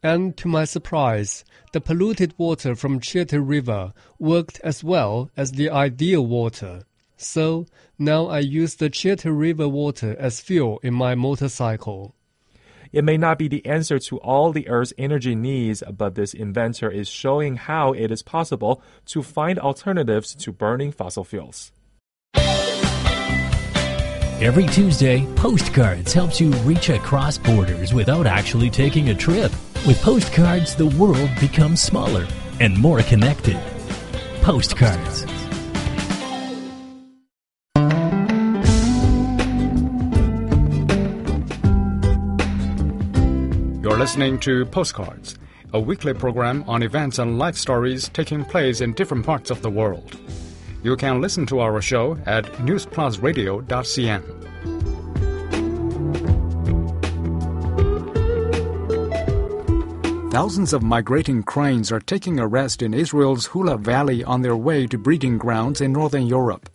And 0.04 0.38
to 0.38 0.48
my 0.48 0.66
surprise, 0.66 1.44
the 1.74 1.82
polluted 1.82 2.34
water 2.38 2.76
from 2.76 3.00
Tietê 3.00 3.42
River 3.46 3.94
worked 4.20 4.60
as 4.64 4.84
well 4.84 5.32
as 5.36 5.52
the 5.52 5.70
ideal 5.70 6.26
water. 6.26 6.84
So 7.18 7.66
now 7.98 8.28
I 8.28 8.40
use 8.40 8.76
the 8.76 8.92
Tietê 8.92 9.36
River 9.36 9.68
water 9.68 10.16
as 10.20 10.40
fuel 10.40 10.80
in 10.84 10.94
my 10.94 11.16
motorcycle. 11.16 12.14
It 12.92 13.04
may 13.04 13.18
not 13.18 13.38
be 13.38 13.48
the 13.48 13.66
answer 13.66 14.00
to 14.00 14.18
all 14.20 14.52
the 14.52 14.68
Earth's 14.70 14.94
energy 14.98 15.36
needs, 15.36 15.84
but 15.92 16.16
this 16.16 16.34
inventor 16.34 16.90
is 16.90 17.10
showing 17.10 17.58
how 17.58 17.92
it 17.94 18.12
is 18.12 18.22
possible 18.22 18.82
to 19.08 19.24
find 19.24 19.60
alternatives 19.60 20.36
to 20.36 20.52
burning 20.52 20.92
fossil 20.92 21.24
fuels. 21.24 21.72
Every 24.40 24.68
Tuesday, 24.68 25.26
Postcards 25.34 26.14
helps 26.14 26.40
you 26.40 26.52
reach 26.58 26.90
across 26.90 27.40
borders 27.40 27.92
without 27.92 28.28
actually 28.28 28.70
taking 28.70 29.10
a 29.10 29.16
trip. 29.16 29.52
With 29.88 30.00
postcards, 30.04 30.76
the 30.76 30.86
world 30.86 31.32
becomes 31.40 31.82
smaller 31.82 32.28
and 32.60 32.78
more 32.78 33.02
connected. 33.02 33.60
Postcards. 34.44 35.26
You're 43.82 43.98
listening 43.98 44.40
to 44.42 44.68
Postcards, 44.68 45.40
a 45.74 45.80
weekly 45.80 46.14
program 46.14 46.64
on 46.68 46.84
events 46.84 47.18
and 47.18 47.40
life 47.40 47.56
stories 47.56 48.08
taking 48.10 48.46
place 48.46 48.82
in 48.82 48.94
different 48.94 49.26
parts 49.26 49.50
of 49.50 49.64
the 49.64 49.72
world. 49.72 50.16
You 50.88 50.96
can 50.96 51.20
listen 51.20 51.46
to 51.48 51.60
our 51.60 51.82
show 51.82 52.18
at 52.26 52.46
newsplusradio.cn. 52.64 54.24
Thousands 60.32 60.72
of 60.72 60.84
migrating 60.84 61.44
cranes 61.44 61.92
are 61.92 62.00
taking 62.00 62.40
a 62.40 62.48
rest 62.48 62.82
in 62.82 62.94
Israel's 62.94 63.48
Hula 63.48 63.78
Valley 63.80 64.24
on 64.24 64.44
their 64.44 64.56
way 64.56 64.88
to 64.88 64.98
breeding 64.98 65.38
grounds 65.38 65.82
in 65.82 65.92
northern 65.92 66.26
Europe. 66.26 66.70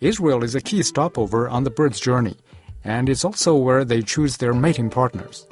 Israel 0.00 0.42
is 0.42 0.56
a 0.56 0.60
key 0.60 0.82
stopover 0.82 1.48
on 1.48 1.62
the 1.62 1.70
birds' 1.70 2.00
journey, 2.00 2.38
and 2.82 3.08
it's 3.08 3.24
also 3.24 3.54
where 3.54 3.84
they 3.84 4.02
choose 4.02 4.36
their 4.38 4.52
mating 4.52 4.90
partners. 4.90 5.46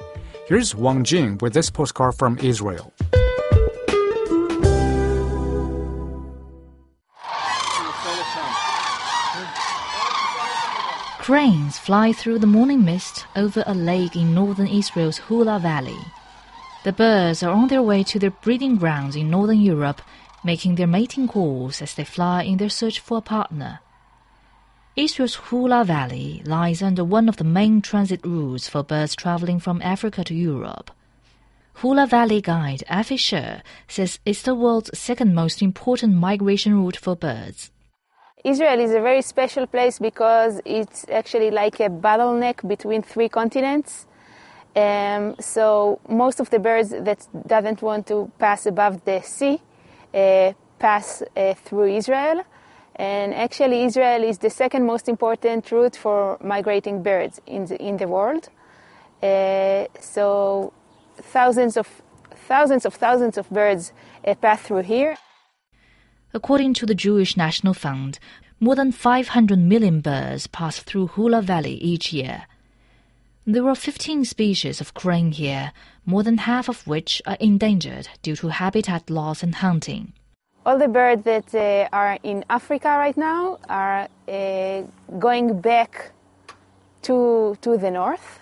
Here's 0.49 0.75
Wang 0.75 1.05
Jing 1.05 1.39
with 1.41 1.53
this 1.53 1.71
postcard 1.71 2.17
from 2.17 2.37
Israel. 2.41 2.93
Cranes 11.27 11.77
fly 11.77 12.13
through 12.13 12.39
the 12.39 12.47
morning 12.47 12.85
mist 12.85 13.27
over 13.35 13.65
a 13.67 13.75
lake 13.75 14.15
in 14.15 14.33
northern 14.33 14.69
Israel's 14.69 15.19
Hula 15.19 15.59
Valley. 15.59 15.99
The 16.85 16.93
birds 16.93 17.43
are 17.43 17.51
on 17.51 17.67
their 17.67 17.83
way 17.83 18.05
to 18.05 18.21
their 18.21 18.31
breeding 18.31 18.77
grounds 18.77 19.17
in 19.17 19.29
northern 19.29 19.61
Europe, 19.61 20.01
making 20.45 20.77
their 20.77 20.87
mating 20.87 21.27
calls 21.27 21.83
as 21.83 21.97
they 21.97 22.05
fly 22.05 22.45
in 22.45 22.59
their 22.59 22.69
search 22.69 23.01
for 23.01 23.19
a 23.19 23.21
partner. 23.21 23.81
Israel's 24.95 25.35
Hula 25.35 25.83
Valley 25.83 26.43
lies 26.45 26.81
under 26.81 27.03
one 27.03 27.29
of 27.29 27.39
the 27.39 27.51
main 27.59 27.83
transit 27.83 28.25
routes 28.25 28.69
for 28.69 28.85
birds 28.85 29.17
traveling 29.17 29.59
from 29.59 29.83
Africa 29.83 30.23
to 30.23 30.33
Europe. 30.33 30.93
Hula 31.83 32.07
Valley 32.07 32.41
guide 32.41 32.85
Afi 32.89 33.19
Sher 33.19 33.65
says 33.89 34.21
it's 34.25 34.43
the 34.43 34.55
world's 34.55 34.97
second 34.97 35.35
most 35.35 35.61
important 35.61 36.15
migration 36.15 36.81
route 36.81 36.97
for 36.97 37.17
birds. 37.17 37.73
Israel 38.47 38.79
is 38.79 38.93
a 38.93 39.01
very 39.01 39.23
special 39.23 39.67
place 39.67 39.99
because 39.99 40.61
it's 40.65 41.05
actually 41.11 41.51
like 41.51 41.81
a 41.81 41.89
bottleneck 41.89 42.67
between 42.69 43.03
three 43.03 43.29
continents. 43.29 44.07
Um, 44.77 45.35
so 45.41 45.99
most 46.09 46.39
of 46.39 46.51
the 46.51 46.61
birds 46.61 46.91
that 46.91 47.27
doesn't 47.45 47.83
want 47.83 48.07
to 48.07 48.31
pass 48.39 48.67
above 48.67 49.05
the 49.05 49.21
sea 49.23 49.61
uh, 50.15 50.53
pass 50.79 51.25
uh, 51.37 51.55
through 51.55 51.97
Israel. 51.97 52.45
And 52.95 53.35
actually, 53.35 53.83
Israel 53.83 54.23
is 54.23 54.39
the 54.39 54.51
second 54.51 54.87
most 54.87 55.09
important 55.09 55.73
route 55.73 55.97
for 55.97 56.39
migrating 56.41 57.03
birds 57.03 57.41
in 57.47 57.65
the, 57.67 57.83
in 57.83 57.97
the 57.97 58.07
world. 58.07 58.49
Uh, 59.21 59.87
so 59.99 60.73
thousands 61.17 61.77
of 61.77 61.89
thousands 62.47 62.87
of 62.87 62.95
thousands 62.95 63.39
of 63.39 63.51
birds 63.51 63.93
uh, 64.25 64.35
pass 64.37 64.63
through 64.63 64.83
here. 64.83 65.17
According 66.37 66.75
to 66.75 66.85
the 66.85 66.95
Jewish 66.95 67.35
National 67.35 67.73
Fund, 67.73 68.19
more 68.61 68.75
than 68.75 68.93
500 68.93 69.59
million 69.59 70.03
birds 70.03 70.47
pass 70.47 70.79
through 70.81 71.07
Hula 71.07 71.41
Valley 71.41 71.77
each 71.77 72.13
year. 72.13 72.45
There 73.47 73.67
are 73.67 73.75
15 73.75 74.27
species 74.27 74.83
of 74.83 74.93
crane 74.93 75.33
here, 75.33 75.73
more 76.05 76.23
than 76.23 76.37
half 76.37 76.69
of 76.69 76.87
which 76.87 77.23
are 77.27 77.39
endangered 77.41 78.11
due 78.21 78.37
to 78.37 78.49
habitat 78.49 79.09
loss 79.09 79.43
and 79.43 79.55
hunting. 79.55 80.13
All 80.67 80.77
the 80.77 80.89
birds 80.89 81.23
that 81.25 81.55
uh, 81.55 81.89
are 81.91 82.19
in 82.23 82.45
Africa 82.51 82.89
right 82.89 83.17
now 83.17 83.59
are 83.71 84.07
uh, 84.29 84.83
going 85.19 85.59
back 85.63 86.13
to, 87.05 87.57
to 87.63 87.79
the 87.79 87.91
north. 87.91 88.41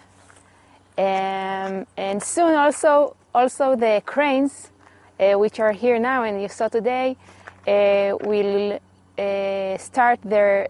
Um, 0.98 1.86
and 1.96 2.20
soon 2.20 2.56
also, 2.56 3.14
also 3.32 3.76
the 3.76 4.02
cranes, 4.04 4.72
uh, 5.20 5.34
which 5.34 5.60
are 5.60 5.70
here 5.70 6.00
now 6.00 6.24
and 6.24 6.42
you 6.42 6.48
saw 6.48 6.66
today, 6.66 7.16
will 7.66 8.78
uh, 9.18 9.78
start 9.78 10.20
their, 10.24 10.68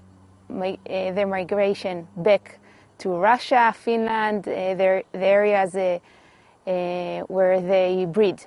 uh, 0.50 0.76
their 0.86 1.26
migration 1.26 2.06
back 2.16 2.58
to 2.98 3.10
Russia, 3.10 3.74
Finland, 3.76 4.46
uh, 4.46 4.74
their, 4.74 5.02
the 5.12 5.26
areas 5.26 5.74
uh, 5.74 5.98
uh, 6.66 7.20
where 7.22 7.60
they 7.60 8.06
breed. 8.06 8.46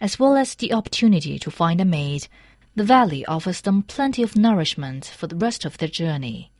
As 0.00 0.18
well 0.18 0.36
as 0.36 0.54
the 0.54 0.72
opportunity 0.72 1.38
to 1.38 1.50
find 1.50 1.80
a 1.80 1.84
mate, 1.84 2.28
the 2.74 2.84
valley 2.84 3.24
offers 3.26 3.62
them 3.62 3.82
plenty 3.82 4.22
of 4.22 4.36
nourishment 4.36 5.06
for 5.06 5.26
the 5.26 5.36
rest 5.36 5.64
of 5.64 5.78
their 5.78 5.88
journey. 5.88 6.50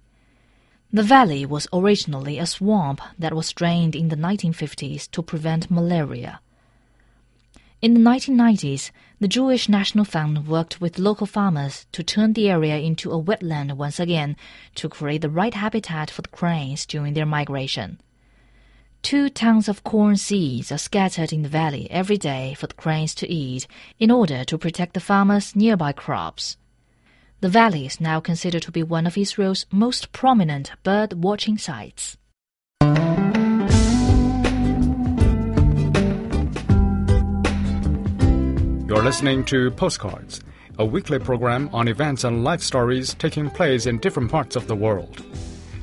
The 0.92 1.02
valley 1.02 1.44
was 1.44 1.68
originally 1.72 2.38
a 2.38 2.46
swamp 2.46 3.00
that 3.18 3.34
was 3.34 3.52
drained 3.52 3.94
in 3.94 4.08
the 4.08 4.16
1950s 4.16 5.10
to 5.10 5.22
prevent 5.22 5.70
malaria. 5.70 6.40
In 7.82 7.92
the 7.92 8.00
1990s, 8.00 8.90
the 9.20 9.28
Jewish 9.28 9.68
National 9.68 10.06
Fund 10.06 10.48
worked 10.48 10.80
with 10.80 10.98
local 10.98 11.26
farmers 11.26 11.86
to 11.92 12.02
turn 12.02 12.32
the 12.32 12.48
area 12.48 12.78
into 12.78 13.12
a 13.12 13.22
wetland 13.22 13.76
once 13.76 14.00
again 14.00 14.34
to 14.76 14.88
create 14.88 15.20
the 15.20 15.28
right 15.28 15.52
habitat 15.52 16.10
for 16.10 16.22
the 16.22 16.28
cranes 16.28 16.86
during 16.86 17.12
their 17.12 17.26
migration. 17.26 18.00
Two 19.02 19.28
tons 19.28 19.68
of 19.68 19.84
corn 19.84 20.16
seeds 20.16 20.72
are 20.72 20.78
scattered 20.78 21.34
in 21.34 21.42
the 21.42 21.50
valley 21.50 21.86
every 21.90 22.16
day 22.16 22.54
for 22.54 22.66
the 22.66 22.74
cranes 22.74 23.14
to 23.16 23.30
eat 23.30 23.66
in 23.98 24.10
order 24.10 24.42
to 24.44 24.56
protect 24.56 24.94
the 24.94 25.00
farmers' 25.00 25.54
nearby 25.54 25.92
crops. 25.92 26.56
The 27.42 27.50
valley 27.50 27.84
is 27.84 28.00
now 28.00 28.20
considered 28.20 28.62
to 28.62 28.72
be 28.72 28.82
one 28.82 29.06
of 29.06 29.18
Israel's 29.18 29.66
most 29.70 30.12
prominent 30.12 30.72
bird 30.82 31.22
watching 31.22 31.58
sites. 31.58 32.16
You're 38.86 39.02
listening 39.02 39.44
to 39.46 39.72
Postcards, 39.72 40.42
a 40.78 40.84
weekly 40.84 41.18
program 41.18 41.68
on 41.72 41.88
events 41.88 42.22
and 42.22 42.44
life 42.44 42.62
stories 42.62 43.14
taking 43.14 43.50
place 43.50 43.84
in 43.84 43.98
different 43.98 44.30
parts 44.30 44.54
of 44.54 44.68
the 44.68 44.76
world. 44.76 45.24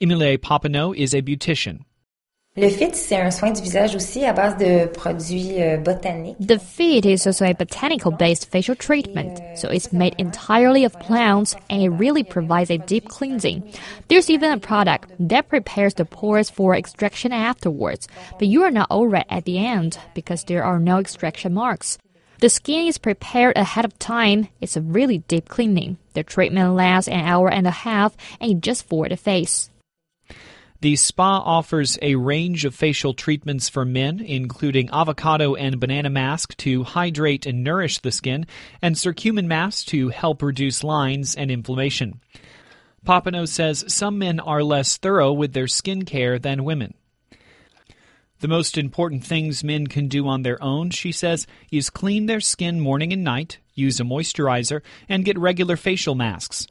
Emilie 0.00 0.38
Papineau 0.38 0.96
is 0.96 1.12
a 1.12 1.22
beautician. 1.22 1.80
Le 2.54 2.68
FIT, 2.68 2.94
c'est 2.94 3.16
un 3.16 3.30
soin 3.30 3.50
du 3.50 3.62
visage 3.62 3.96
aussi 3.96 4.26
à 4.26 4.34
base 4.34 4.58
de 4.58 4.84
produits 4.84 5.62
euh, 5.62 5.78
botaniques. 5.78 6.36
The 6.38 6.58
FIT 6.58 7.06
is 7.06 7.26
also 7.26 7.46
a 7.46 7.54
botanical-based 7.54 8.50
facial 8.52 8.76
treatment, 8.76 9.40
euh, 9.40 9.56
so 9.56 9.70
it's 9.70 9.90
made 9.90 10.14
entirely 10.18 10.84
of 10.84 10.92
plants 11.00 11.56
and 11.70 11.80
it 11.80 11.88
really 11.88 12.22
provides 12.22 12.70
a 12.70 12.76
deep 12.76 13.08
cleansing. 13.08 13.62
There's 14.08 14.28
even 14.28 14.52
a 14.52 14.58
product 14.58 15.10
that 15.18 15.48
prepares 15.48 15.94
the 15.94 16.04
pores 16.04 16.50
for 16.50 16.76
extraction 16.76 17.32
afterwards, 17.32 18.06
but 18.38 18.48
you 18.48 18.64
are 18.64 18.70
not 18.70 18.90
all 18.90 19.08
right 19.08 19.24
at 19.30 19.46
the 19.46 19.56
end 19.56 19.96
because 20.12 20.44
there 20.44 20.62
are 20.62 20.78
no 20.78 20.98
extraction 20.98 21.54
marks. 21.54 21.96
The 22.40 22.50
skin 22.50 22.86
is 22.86 22.98
prepared 22.98 23.56
ahead 23.56 23.86
of 23.86 23.98
time. 23.98 24.48
It's 24.60 24.76
a 24.76 24.82
really 24.82 25.24
deep 25.26 25.48
cleaning. 25.48 25.96
The 26.12 26.22
treatment 26.22 26.74
lasts 26.74 27.08
an 27.08 27.24
hour 27.24 27.50
and 27.50 27.66
a 27.66 27.70
half 27.70 28.14
and 28.42 28.62
just 28.62 28.86
for 28.86 29.08
the 29.08 29.16
face. 29.16 29.70
The 30.82 30.96
spa 30.96 31.38
offers 31.38 31.96
a 32.02 32.16
range 32.16 32.64
of 32.64 32.74
facial 32.74 33.14
treatments 33.14 33.68
for 33.68 33.84
men, 33.84 34.18
including 34.18 34.90
avocado 34.92 35.54
and 35.54 35.78
banana 35.78 36.10
mask 36.10 36.56
to 36.56 36.82
hydrate 36.82 37.46
and 37.46 37.62
nourish 37.62 37.98
the 37.98 38.10
skin, 38.10 38.46
and 38.82 38.96
curcumin 38.96 39.46
mask 39.46 39.86
to 39.86 40.08
help 40.08 40.42
reduce 40.42 40.82
lines 40.82 41.36
and 41.36 41.52
inflammation. 41.52 42.20
Papineau 43.06 43.46
says 43.46 43.84
some 43.86 44.18
men 44.18 44.40
are 44.40 44.64
less 44.64 44.96
thorough 44.96 45.32
with 45.32 45.52
their 45.52 45.68
skin 45.68 46.04
care 46.04 46.40
than 46.40 46.64
women. 46.64 46.94
The 48.40 48.48
most 48.48 48.76
important 48.76 49.24
things 49.24 49.62
men 49.62 49.86
can 49.86 50.08
do 50.08 50.26
on 50.26 50.42
their 50.42 50.60
own, 50.60 50.90
she 50.90 51.12
says, 51.12 51.46
is 51.70 51.90
clean 51.90 52.26
their 52.26 52.40
skin 52.40 52.80
morning 52.80 53.12
and 53.12 53.22
night, 53.22 53.58
use 53.72 54.00
a 54.00 54.02
moisturizer, 54.02 54.80
and 55.08 55.24
get 55.24 55.38
regular 55.38 55.76
facial 55.76 56.16
masks. 56.16 56.66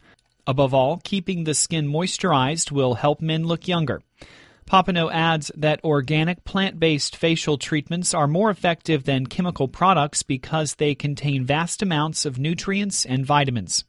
Above 0.48 0.74
all, 0.74 1.00
keeping 1.04 1.44
the 1.44 1.54
skin 1.54 1.88
moisturized 1.88 2.72
will 2.72 2.96
help 2.96 3.22
men 3.22 3.46
look 3.46 3.68
younger. 3.68 4.02
Papineau 4.66 5.12
adds 5.12 5.52
that 5.56 5.84
organic 5.84 6.44
plant 6.46 6.80
based 6.80 7.16
facial 7.16 7.58
treatments 7.58 8.14
are 8.14 8.28
more 8.28 8.50
effective 8.50 9.04
than 9.04 9.28
chemical 9.28 9.68
products 9.68 10.24
because 10.24 10.76
they 10.76 10.96
contain 10.96 11.46
vast 11.46 11.82
amounts 11.82 12.26
of 12.26 12.40
nutrients 12.40 13.06
and 13.06 13.26
vitamins. 13.26 13.84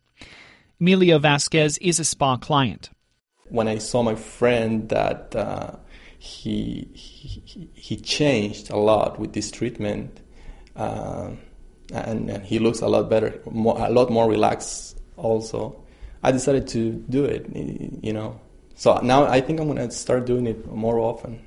Emilio 0.81 1.19
Vasquez 1.19 1.79
is 1.79 2.01
a 2.01 2.05
spa 2.05 2.37
client. 2.37 2.91
When 3.49 3.69
I 3.69 3.79
saw 3.79 4.03
my 4.03 4.17
friend 4.17 4.89
that 4.89 5.37
uh, 5.37 5.77
he, 6.19 6.89
he, 6.95 7.71
he 7.75 7.97
changed 7.97 8.71
a 8.71 8.77
lot 8.77 9.19
with 9.21 9.33
this 9.33 9.51
treatment, 9.51 10.21
uh, 10.75 11.31
and, 11.93 12.31
and, 12.31 12.45
he 12.45 12.59
looks 12.59 12.81
a 12.81 12.89
lot 12.89 13.09
better, 13.09 13.41
more, 13.51 13.79
a 13.79 13.91
lot 13.91 14.11
more 14.11 14.29
relaxed 14.29 14.99
also. 15.17 15.85
I 16.23 16.33
decided 16.33 16.69
to 16.69 16.93
do 17.09 17.25
it, 17.25 17.47
you 18.03 18.13
know. 18.13 18.41
So 18.75 18.99
now 19.03 19.27
I 19.27 19.41
think 19.41 19.61
I'm 19.61 19.67
going 19.67 19.79
to 19.79 19.91
start 19.91 20.27
doing 20.27 20.47
it 20.47 20.67
more 20.67 20.99
often. 20.99 21.45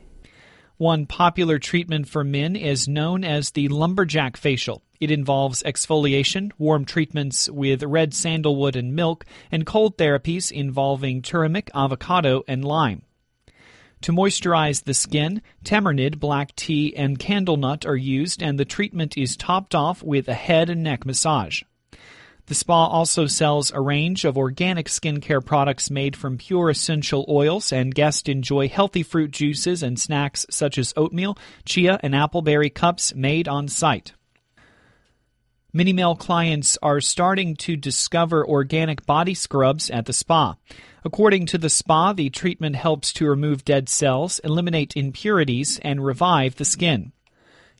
One 0.78 1.06
popular 1.06 1.58
treatment 1.58 2.10
for 2.10 2.26
men 2.26 2.58
is 2.58 2.88
known 2.88 3.24
as 3.24 3.52
the 3.52 3.70
lumberjack 3.70 4.36
facial. 4.36 4.84
It 5.00 5.10
involves 5.10 5.64
exfoliation, 5.64 6.52
warm 6.58 6.84
treatments 6.84 7.50
with 7.50 7.84
red 7.84 8.14
sandalwood 8.14 8.76
and 8.76 8.94
milk, 8.94 9.26
and 9.52 9.66
cold 9.66 9.98
therapies 9.98 10.52
involving 10.52 11.22
turmeric, 11.22 11.72
avocado, 11.74 12.44
and 12.48 12.66
lime. 12.66 13.04
To 14.02 14.12
moisturize 14.12 14.84
the 14.84 14.94
skin, 14.94 15.42
tamarind, 15.64 16.20
black 16.20 16.56
tea, 16.56 16.96
and 16.96 17.18
candle 17.18 17.58
nut 17.58 17.86
are 17.86 17.96
used, 17.96 18.44
and 18.44 18.60
the 18.60 18.66
treatment 18.66 19.18
is 19.18 19.38
topped 19.38 19.74
off 19.74 20.04
with 20.04 20.28
a 20.28 20.34
head 20.34 20.70
and 20.70 20.84
neck 20.84 21.06
massage. 21.06 21.64
The 22.48 22.56
spa 22.56 22.86
also 22.86 23.26
sells 23.26 23.72
a 23.72 23.82
range 23.82 24.24
of 24.24 24.38
organic 24.38 24.88
skincare 24.88 25.44
products 25.44 25.90
made 25.90 26.16
from 26.16 26.38
pure 26.38 26.70
essential 26.70 27.26
oils, 27.28 27.74
and 27.74 27.96
guests 27.96 28.30
enjoy 28.30 28.70
healthy 28.70 29.02
fruit 29.02 29.32
juices 29.32 29.82
and 29.82 30.00
snacks 30.00 30.46
such 30.52 30.78
as 30.78 30.94
oatmeal, 30.96 31.38
chia, 31.66 32.00
and 32.04 32.14
appleberry 32.14 32.72
cups 32.72 33.16
made 33.16 33.48
on 33.48 33.68
site. 33.68 34.14
Many 35.74 35.92
male 35.92 36.16
clients 36.16 36.78
are 36.84 37.02
starting 37.02 37.56
to 37.58 37.76
discover 37.76 38.48
organic 38.48 39.06
body 39.06 39.34
scrubs 39.34 39.90
at 39.90 40.06
the 40.06 40.14
spa. 40.14 40.56
According 41.04 41.48
to 41.48 41.58
the 41.58 41.70
spa, 41.70 42.14
the 42.14 42.30
treatment 42.30 42.76
helps 42.76 43.12
to 43.14 43.28
remove 43.28 43.66
dead 43.66 43.90
cells, 43.90 44.40
eliminate 44.44 44.96
impurities, 44.96 45.80
and 45.84 46.06
revive 46.06 46.56
the 46.56 46.64
skin. 46.64 47.12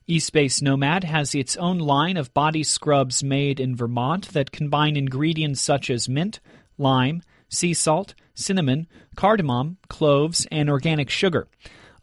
East 0.08 0.34
Base 0.34 0.62
Nomad 0.62 1.04
has 1.04 1.34
its 1.34 1.58
own 1.58 1.80
line 1.80 2.16
of 2.16 2.32
body 2.32 2.62
scrubs 2.62 3.24
made 3.24 3.60
in 3.60 3.76
Vermont 3.76 4.30
that 4.34 4.52
combine 4.52 4.96
ingredients 4.96 5.60
such 5.62 5.90
as 5.90 6.08
mint, 6.08 6.40
lime, 6.78 7.24
sea 7.50 7.74
salt, 7.74 8.14
cinnamon, 8.36 8.86
cardamom, 9.16 9.78
cloves, 9.90 10.46
and 10.52 10.70
organic 10.70 11.10
sugar. 11.10 11.48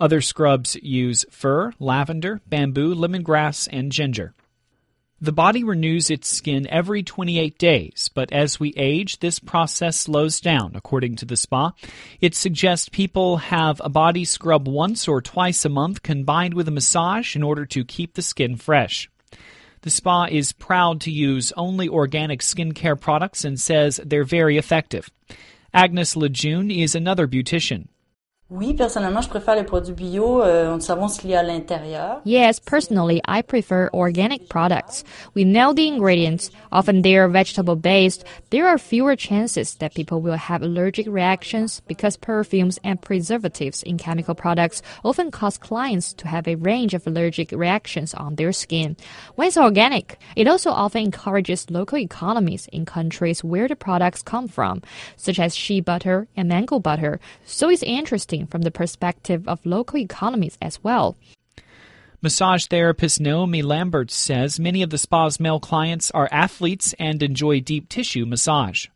Other 0.01 0.21
scrubs 0.21 0.75
use 0.83 1.25
fir, 1.31 1.75
lavender, 1.79 2.41
bamboo, 2.49 2.93
lemongrass, 2.93 3.69
and 3.71 3.93
ginger. 3.93 4.35
The 5.22 5.30
body 5.30 5.62
renews 5.62 6.11
its 6.11 6.26
skin 6.26 6.66
every 6.66 7.04
28 7.04 7.56
days, 7.56 8.11
but 8.12 8.32
as 8.32 8.58
we 8.58 8.74
age, 8.76 9.20
this 9.20 9.38
process 9.38 9.96
slows 9.96 10.40
down, 10.40 10.72
according 10.74 11.14
to 11.14 11.24
the 11.24 11.37
spa. 11.37 11.70
It 12.20 12.35
suggests 12.35 12.88
people 12.88 13.37
have 13.37 13.80
a 13.85 13.88
body 13.88 14.24
scrub 14.24 14.66
once 14.66 15.06
or 15.06 15.22
twice 15.22 15.64
a 15.64 15.68
month 15.68 16.02
combined 16.02 16.54
with 16.54 16.66
a 16.66 16.72
massage 16.72 17.37
in 17.37 17.44
order 17.44 17.64
to 17.66 17.85
keep 17.85 18.14
the 18.14 18.20
skin 18.20 18.56
fresh. 18.56 19.08
The 19.82 19.90
spa 19.90 20.26
is 20.28 20.50
proud 20.50 21.00
to 21.02 21.12
use 21.12 21.52
only 21.56 21.88
organic 21.88 22.40
skincare 22.40 23.00
products 23.00 23.44
and 23.44 23.61
says 23.61 24.00
they're 24.04 24.24
very 24.24 24.58
effective. 24.58 25.08
Agnes 25.72 26.16
Lejeune 26.16 26.72
is 26.72 26.96
another 26.96 27.28
beautician. 27.28 27.87
Oui, 28.55 28.75
personnellement, 28.75 29.23
je 29.23 29.31
préfère 29.31 29.57
les 29.57 29.65
produits 29.65 29.95
bio. 29.95 30.43
Euh, 30.43 30.79
ce 30.79 31.19
qu'il 31.19 31.31
y 31.31 31.35
a 31.35 31.41
à 31.41 31.43
l'intérieur. 31.43 32.21
Yes, 32.27 32.61
personally, 32.61 33.23
I 33.27 33.41
prefer 33.41 33.88
organic 33.95 34.51
products. 34.51 35.05
We 35.35 35.45
know 35.45 35.73
the 35.73 35.88
ingredients. 35.88 36.51
Often 36.71 37.01
they 37.01 37.17
are 37.17 37.29
vegetable 37.29 37.77
based. 37.77 38.27
There 38.51 38.67
are 38.67 38.77
fewer 38.77 39.17
chances 39.17 39.77
that 39.77 39.95
people 39.95 40.21
will 40.21 40.37
have 40.37 40.62
allergic 40.62 41.07
reactions 41.07 41.81
because 41.88 42.19
perfumes 42.19 42.79
and 42.85 43.01
preservatives 43.01 43.83
in 43.83 43.97
chemical 43.97 44.35
products 44.35 44.83
often 45.03 45.31
cause 45.31 45.57
clients 45.57 46.12
to 46.15 46.29
have 46.29 46.47
a 46.47 46.57
range 46.57 46.93
of 46.93 47.07
allergic 47.07 47.53
reactions 47.53 48.12
on 48.12 48.35
their 48.35 48.53
skin. 48.53 48.97
When 49.35 49.49
it's 49.49 49.57
organic, 49.57 50.19
it 50.37 50.47
also 50.47 50.71
often 50.71 51.05
encourages 51.05 51.71
local 51.71 51.97
economies 51.97 52.69
in 52.71 52.85
countries 52.85 53.43
where 53.43 53.67
the 53.67 53.77
products 53.77 54.23
come 54.23 54.47
from, 54.47 54.83
such 55.17 55.38
as 55.38 55.57
shea 55.57 55.81
butter 55.81 56.29
and 56.37 56.51
mango 56.51 56.79
butter. 56.79 57.19
So 57.47 57.71
it's 57.71 57.83
interesting 57.83 58.41
from 58.46 58.62
the 58.62 58.70
perspective 58.70 59.46
of 59.48 59.64
local 59.64 59.98
economies 59.98 60.59
as 60.61 60.83
well. 60.83 61.16
Massage 62.20 62.66
therapist 62.66 63.20
Naomi 63.20 63.62
Lambert 63.62 64.11
says 64.11 64.61
many 64.61 64.83
of 64.83 64.90
the 64.90 64.98
spa's 64.98 65.40
male 65.40 65.59
clients 65.59 66.11
are 66.12 66.28
athletes 66.31 66.94
and 66.98 67.20
enjoy 67.20 67.61
deep 67.61 67.88
tissue 67.88 68.24
massage. 68.24 68.87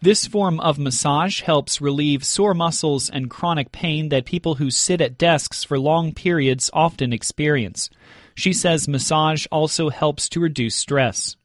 This 0.00 0.26
form 0.26 0.60
of 0.60 0.78
massage 0.78 1.40
helps 1.42 1.80
relieve 1.80 2.24
sore 2.24 2.54
muscles 2.54 3.10
and 3.10 3.30
chronic 3.30 3.72
pain 3.72 4.10
that 4.10 4.24
people 4.26 4.56
who 4.56 4.70
sit 4.70 5.00
at 5.00 5.18
desks 5.18 5.64
for 5.64 5.78
long 5.78 6.12
periods 6.14 6.70
often 6.72 7.12
experience. 7.12 7.90
She 8.34 8.52
says 8.52 8.86
massage 8.86 9.46
also 9.50 9.88
helps 9.88 10.28
to 10.28 10.40
reduce 10.40 10.76
stress. 10.76 11.36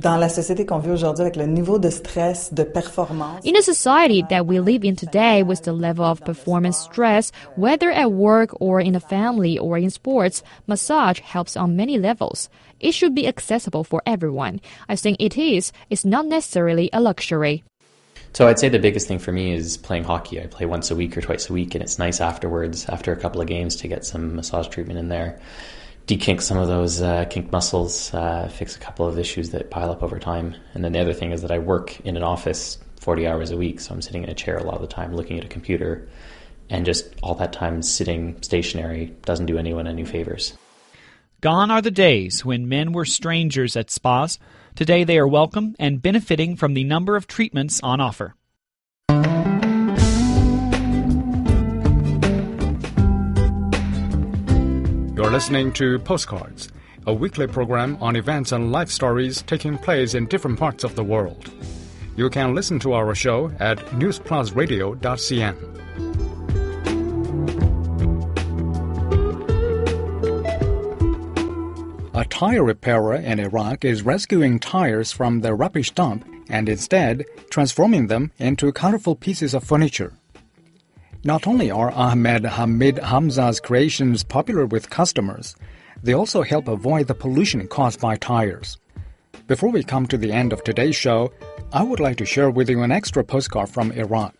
Dans 0.00 0.16
la 0.16 0.28
société 0.28 0.66
qu'on 0.66 0.78
vit 0.78 0.90
aujourd'hui 0.90 1.22
avec 1.22 1.36
le 1.36 1.46
niveau 1.46 1.78
de 1.78 1.88
stress, 1.88 2.52
de 2.52 2.64
performance. 2.64 3.44
In 3.44 3.54
a 3.56 3.62
society 3.62 4.24
that 4.28 4.44
we 4.44 4.58
live 4.58 4.84
in 4.84 4.96
today 4.96 5.44
with 5.44 5.62
the 5.62 5.72
level 5.72 6.04
of 6.04 6.20
performance 6.24 6.76
stress, 6.76 7.30
whether 7.56 7.92
at 7.92 8.10
work 8.10 8.50
or 8.60 8.80
in 8.80 8.96
a 8.96 9.00
family 9.00 9.56
or 9.56 9.78
in 9.78 9.90
sports, 9.90 10.42
massage 10.66 11.20
helps 11.20 11.56
on 11.56 11.76
many 11.76 11.96
levels. 11.96 12.48
It 12.80 12.92
should 12.92 13.14
be 13.14 13.28
accessible 13.28 13.84
for 13.84 14.02
everyone. 14.04 14.60
I 14.88 14.96
think 14.96 15.18
it 15.20 15.38
is. 15.38 15.70
It's 15.90 16.04
not 16.04 16.26
necessarily 16.26 16.90
a 16.92 17.00
luxury. 17.00 17.62
So 18.32 18.48
I'd 18.48 18.58
say 18.58 18.68
the 18.68 18.80
biggest 18.80 19.06
thing 19.06 19.20
for 19.20 19.30
me 19.30 19.54
is 19.54 19.76
playing 19.76 20.02
hockey. 20.02 20.42
I 20.42 20.48
play 20.48 20.66
once 20.66 20.90
a 20.90 20.96
week 20.96 21.16
or 21.16 21.20
twice 21.20 21.48
a 21.48 21.52
week, 21.52 21.76
and 21.76 21.84
it's 21.84 22.00
nice 22.00 22.20
afterwards, 22.20 22.84
after 22.88 23.12
a 23.12 23.16
couple 23.16 23.40
of 23.40 23.46
games, 23.46 23.76
to 23.76 23.86
get 23.86 24.04
some 24.04 24.34
massage 24.34 24.66
treatment 24.66 24.98
in 24.98 25.08
there 25.08 25.38
dekink 26.06 26.42
some 26.42 26.58
of 26.58 26.68
those 26.68 27.00
uh, 27.00 27.24
kinked 27.26 27.50
muscles, 27.52 28.12
uh, 28.12 28.48
fix 28.48 28.76
a 28.76 28.78
couple 28.78 29.06
of 29.06 29.18
issues 29.18 29.50
that 29.50 29.70
pile 29.70 29.90
up 29.90 30.02
over 30.02 30.18
time. 30.18 30.54
And 30.74 30.84
then 30.84 30.92
the 30.92 31.00
other 31.00 31.14
thing 31.14 31.32
is 31.32 31.42
that 31.42 31.50
I 31.50 31.58
work 31.58 32.00
in 32.00 32.16
an 32.16 32.22
office 32.22 32.78
40 33.00 33.26
hours 33.26 33.50
a 33.50 33.56
week, 33.56 33.80
so 33.80 33.94
I'm 33.94 34.02
sitting 34.02 34.22
in 34.22 34.30
a 34.30 34.34
chair 34.34 34.56
a 34.56 34.62
lot 34.62 34.74
of 34.76 34.82
the 34.82 34.86
time 34.86 35.14
looking 35.14 35.38
at 35.38 35.44
a 35.44 35.48
computer. 35.48 36.08
And 36.70 36.86
just 36.86 37.06
all 37.22 37.34
that 37.36 37.52
time 37.52 37.82
sitting 37.82 38.40
stationary 38.42 39.14
doesn't 39.22 39.46
do 39.46 39.58
anyone 39.58 39.86
any 39.86 40.04
favors. 40.04 40.56
Gone 41.40 41.70
are 41.70 41.82
the 41.82 41.90
days 41.90 42.44
when 42.44 42.68
men 42.68 42.92
were 42.92 43.04
strangers 43.04 43.76
at 43.76 43.90
spas. 43.90 44.38
Today 44.74 45.04
they 45.04 45.18
are 45.18 45.28
welcome 45.28 45.76
and 45.78 46.00
benefiting 46.00 46.56
from 46.56 46.72
the 46.72 46.84
number 46.84 47.16
of 47.16 47.26
treatments 47.26 47.80
on 47.82 48.00
offer. 48.00 48.34
Listening 55.34 55.72
to 55.72 55.98
Postcards, 55.98 56.68
a 57.08 57.12
weekly 57.12 57.48
program 57.48 57.98
on 58.00 58.14
events 58.14 58.52
and 58.52 58.70
life 58.70 58.88
stories 58.88 59.42
taking 59.42 59.76
place 59.76 60.14
in 60.14 60.26
different 60.26 60.56
parts 60.56 60.84
of 60.84 60.94
the 60.94 61.02
world. 61.02 61.50
You 62.14 62.30
can 62.30 62.54
listen 62.54 62.78
to 62.78 62.92
our 62.92 63.16
show 63.16 63.50
at 63.58 63.78
newsplusradio.cn. 63.98 65.56
A 72.14 72.24
tire 72.26 72.62
repairer 72.62 73.16
in 73.16 73.40
Iraq 73.40 73.84
is 73.84 74.04
rescuing 74.04 74.60
tires 74.60 75.10
from 75.10 75.40
the 75.40 75.52
rubbish 75.52 75.90
dump 75.90 76.24
and 76.48 76.68
instead 76.68 77.24
transforming 77.50 78.06
them 78.06 78.30
into 78.38 78.70
colorful 78.70 79.16
pieces 79.16 79.52
of 79.52 79.64
furniture. 79.64 80.12
Not 81.26 81.46
only 81.46 81.70
are 81.70 81.90
Ahmed 81.90 82.44
Hamid 82.44 82.96
Hamza's 82.96 83.58
creations 83.58 84.22
popular 84.22 84.66
with 84.66 84.90
customers, 84.90 85.56
they 86.02 86.12
also 86.12 86.42
help 86.42 86.68
avoid 86.68 87.06
the 87.06 87.14
pollution 87.14 87.66
caused 87.66 87.98
by 87.98 88.16
tires. 88.16 88.76
Before 89.46 89.70
we 89.70 89.82
come 89.82 90.06
to 90.08 90.18
the 90.18 90.30
end 90.32 90.52
of 90.52 90.62
today's 90.62 90.96
show, 90.96 91.32
I 91.72 91.82
would 91.82 91.98
like 91.98 92.18
to 92.18 92.26
share 92.26 92.50
with 92.50 92.68
you 92.68 92.82
an 92.82 92.92
extra 92.92 93.24
postcard 93.24 93.70
from 93.70 93.90
Iraq. 93.92 94.34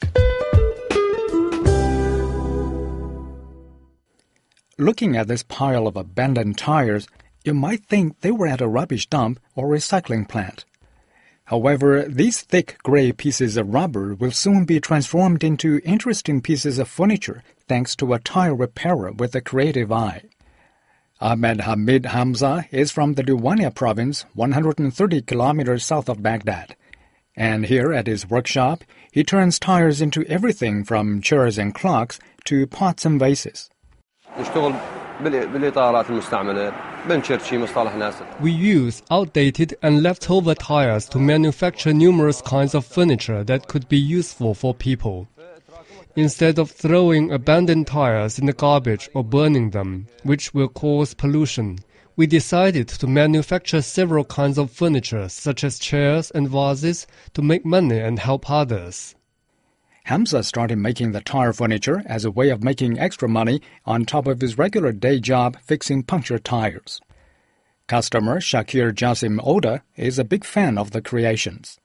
Looking 4.76 5.16
at 5.16 5.26
this 5.26 5.42
pile 5.42 5.86
of 5.86 5.96
abandoned 5.96 6.58
tires, 6.58 7.08
you 7.44 7.54
might 7.54 7.86
think 7.86 8.20
they 8.20 8.30
were 8.30 8.46
at 8.46 8.60
a 8.60 8.68
rubbish 8.68 9.06
dump 9.06 9.40
or 9.54 9.68
recycling 9.68 10.28
plant. 10.28 10.66
However, 11.46 12.06
these 12.08 12.40
thick 12.40 12.78
gray 12.82 13.12
pieces 13.12 13.56
of 13.56 13.72
rubber 13.72 14.14
will 14.14 14.30
soon 14.30 14.64
be 14.64 14.80
transformed 14.80 15.44
into 15.44 15.80
interesting 15.84 16.40
pieces 16.40 16.78
of 16.78 16.88
furniture 16.88 17.42
thanks 17.68 17.94
to 17.96 18.14
a 18.14 18.18
tire 18.18 18.54
repairer 18.54 19.12
with 19.12 19.34
a 19.34 19.42
creative 19.42 19.92
eye. 19.92 20.22
Ahmed 21.20 21.62
Hamid 21.62 22.06
Hamza 22.06 22.66
is 22.70 22.90
from 22.90 23.14
the 23.14 23.22
Diwania 23.22 23.74
province, 23.74 24.24
130 24.34 25.22
kilometers 25.22 25.84
south 25.84 26.08
of 26.08 26.22
Baghdad. 26.22 26.76
And 27.36 27.66
here 27.66 27.92
at 27.92 28.06
his 28.06 28.28
workshop, 28.28 28.84
he 29.12 29.22
turns 29.22 29.58
tires 29.58 30.00
into 30.00 30.24
everything 30.26 30.84
from 30.84 31.20
chairs 31.20 31.58
and 31.58 31.74
clocks 31.74 32.18
to 32.46 32.66
pots 32.66 33.04
and 33.04 33.18
vases. 33.18 33.70
We 38.40 38.50
use 38.50 39.02
outdated 39.10 39.74
and 39.82 40.02
leftover 40.02 40.54
tires 40.54 41.06
to 41.10 41.18
manufacture 41.18 41.92
numerous 41.92 42.40
kinds 42.40 42.74
of 42.74 42.86
furniture 42.86 43.44
that 43.44 43.68
could 43.68 43.88
be 43.88 43.98
useful 43.98 44.54
for 44.54 44.74
people. 44.74 45.28
Instead 46.16 46.58
of 46.58 46.70
throwing 46.70 47.32
abandoned 47.32 47.88
tires 47.88 48.38
in 48.38 48.46
the 48.46 48.52
garbage 48.52 49.10
or 49.12 49.22
burning 49.22 49.70
them, 49.70 50.06
which 50.22 50.54
will 50.54 50.68
cause 50.68 51.12
pollution, 51.12 51.78
we 52.16 52.26
decided 52.26 52.88
to 52.88 53.06
manufacture 53.06 53.82
several 53.82 54.24
kinds 54.24 54.56
of 54.56 54.70
furniture, 54.70 55.28
such 55.28 55.64
as 55.64 55.78
chairs 55.78 56.30
and 56.30 56.48
vases, 56.48 57.06
to 57.34 57.42
make 57.42 57.66
money 57.66 57.98
and 57.98 58.18
help 58.18 58.48
others. 58.50 59.14
Hamza 60.04 60.42
started 60.42 60.76
making 60.76 61.12
the 61.12 61.22
tire 61.22 61.54
furniture 61.54 62.02
as 62.04 62.26
a 62.26 62.30
way 62.30 62.50
of 62.50 62.62
making 62.62 62.98
extra 62.98 63.26
money 63.26 63.62
on 63.86 64.04
top 64.04 64.26
of 64.26 64.42
his 64.42 64.58
regular 64.58 64.92
day 64.92 65.18
job 65.18 65.56
fixing 65.62 66.02
punctured 66.02 66.44
tires. 66.44 67.00
Customer 67.86 68.38
Shakir 68.38 68.92
Jasim 68.92 69.40
Oda 69.42 69.82
is 69.96 70.18
a 70.18 70.24
big 70.24 70.44
fan 70.44 70.76
of 70.76 70.90
the 70.90 71.00
creations. 71.00 71.80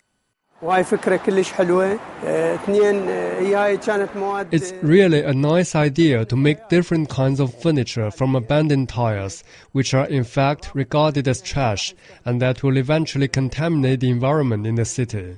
It's 4.52 4.74
really 4.82 5.22
a 5.22 5.34
nice 5.34 5.74
idea 5.74 6.26
to 6.26 6.36
make 6.36 6.68
different 6.68 7.08
kinds 7.10 7.40
of 7.40 7.54
furniture 7.62 8.12
from 8.12 8.36
abandoned 8.36 8.90
tires, 8.90 9.46
which 9.72 9.94
are 9.94 10.08
in 10.08 10.26
fact 10.26 10.76
regarded 10.76 11.26
as 11.30 11.42
trash 11.42 11.96
and 12.26 12.42
that 12.42 12.64
will 12.64 12.76
eventually 12.78 13.30
contaminate 13.30 14.02
the 14.02 14.10
environment 14.10 14.68
in 14.68 14.76
the 14.76 14.84
city. 14.84 15.38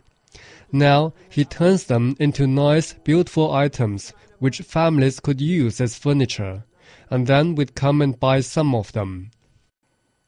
Now 0.71 1.13
he 1.29 1.43
turns 1.43 1.85
them 1.85 2.15
into 2.19 2.47
nice, 2.47 2.93
beautiful 2.93 3.53
items 3.53 4.13
which 4.39 4.59
families 4.59 5.19
could 5.19 5.39
use 5.39 5.79
as 5.79 5.97
furniture, 5.97 6.63
and 7.09 7.27
then 7.27 7.55
we'd 7.55 7.75
come 7.75 8.01
and 8.01 8.19
buy 8.19 8.41
some 8.41 8.73
of 8.73 8.91
them. 8.93 9.31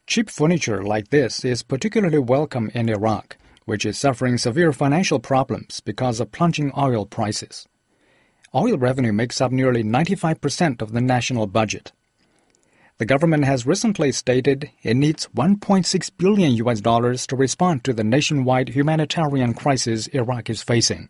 Cheap 0.06 0.29
furniture 0.29 0.84
like 0.84 1.10
this 1.10 1.43
is 1.45 1.63
particularly 1.63 2.19
welcome 2.19 2.69
in 2.75 2.89
Iraq, 2.89 3.38
which 3.65 3.86
is 3.86 3.97
suffering 3.97 4.38
severe 4.38 4.73
financial 4.73 5.19
problems 5.19 5.79
because 5.79 6.19
of 6.19 6.32
plunging 6.32 6.71
oil 6.77 7.06
prices. 7.06 7.65
Oil 8.53 8.77
revenue 8.77 9.13
makes 9.13 9.41
up 9.41 9.51
nearly 9.51 9.84
95% 9.84 10.82
of 10.82 10.91
the 10.91 11.01
national 11.01 11.47
budget. 11.47 11.91
The 12.99 13.06
government 13.06 13.45
has 13.45 13.65
recently 13.65 14.12
stated 14.12 14.69
it 14.84 14.95
needs 14.95 15.27
1.6 15.36 16.12
billion 16.17 16.51
US 16.53 16.79
dollars 16.79 17.25
to 17.27 17.36
respond 17.36 17.84
to 17.86 17.93
the 17.93 18.03
nationwide 18.03 18.69
humanitarian 18.69 19.56
crisis 19.56 20.06
Iraq 20.08 20.49
is 20.49 20.62
facing. 20.62 21.10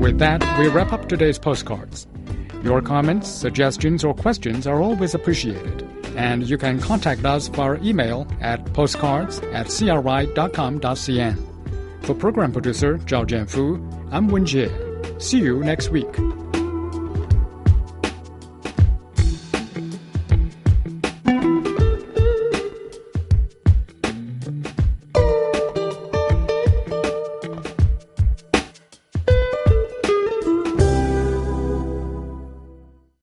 With 0.00 0.18
that, 0.18 0.42
we 0.58 0.68
wrap 0.68 0.92
up 0.92 1.08
today's 1.08 1.38
postcards. 1.40 2.06
Your 2.62 2.80
comments, 2.80 3.28
suggestions, 3.28 4.04
or 4.04 4.14
questions 4.14 4.68
are 4.68 4.80
always 4.80 5.14
appreciated, 5.14 5.88
and 6.16 6.48
you 6.48 6.56
can 6.56 6.78
contact 6.78 7.24
us 7.24 7.48
via 7.48 7.80
email 7.82 8.28
at 8.40 8.64
postcards 8.74 9.40
at 9.52 9.66
cri.com.cn. 9.66 11.36
For 12.02 12.14
program 12.14 12.52
producer 12.52 12.98
Zhao 12.98 13.26
Jianfu, 13.26 14.08
I'm 14.12 14.28
Wen 14.28 14.44
Jie. 14.44 14.91
See 15.18 15.38
you 15.38 15.62
next 15.62 15.90
week. 15.90 16.16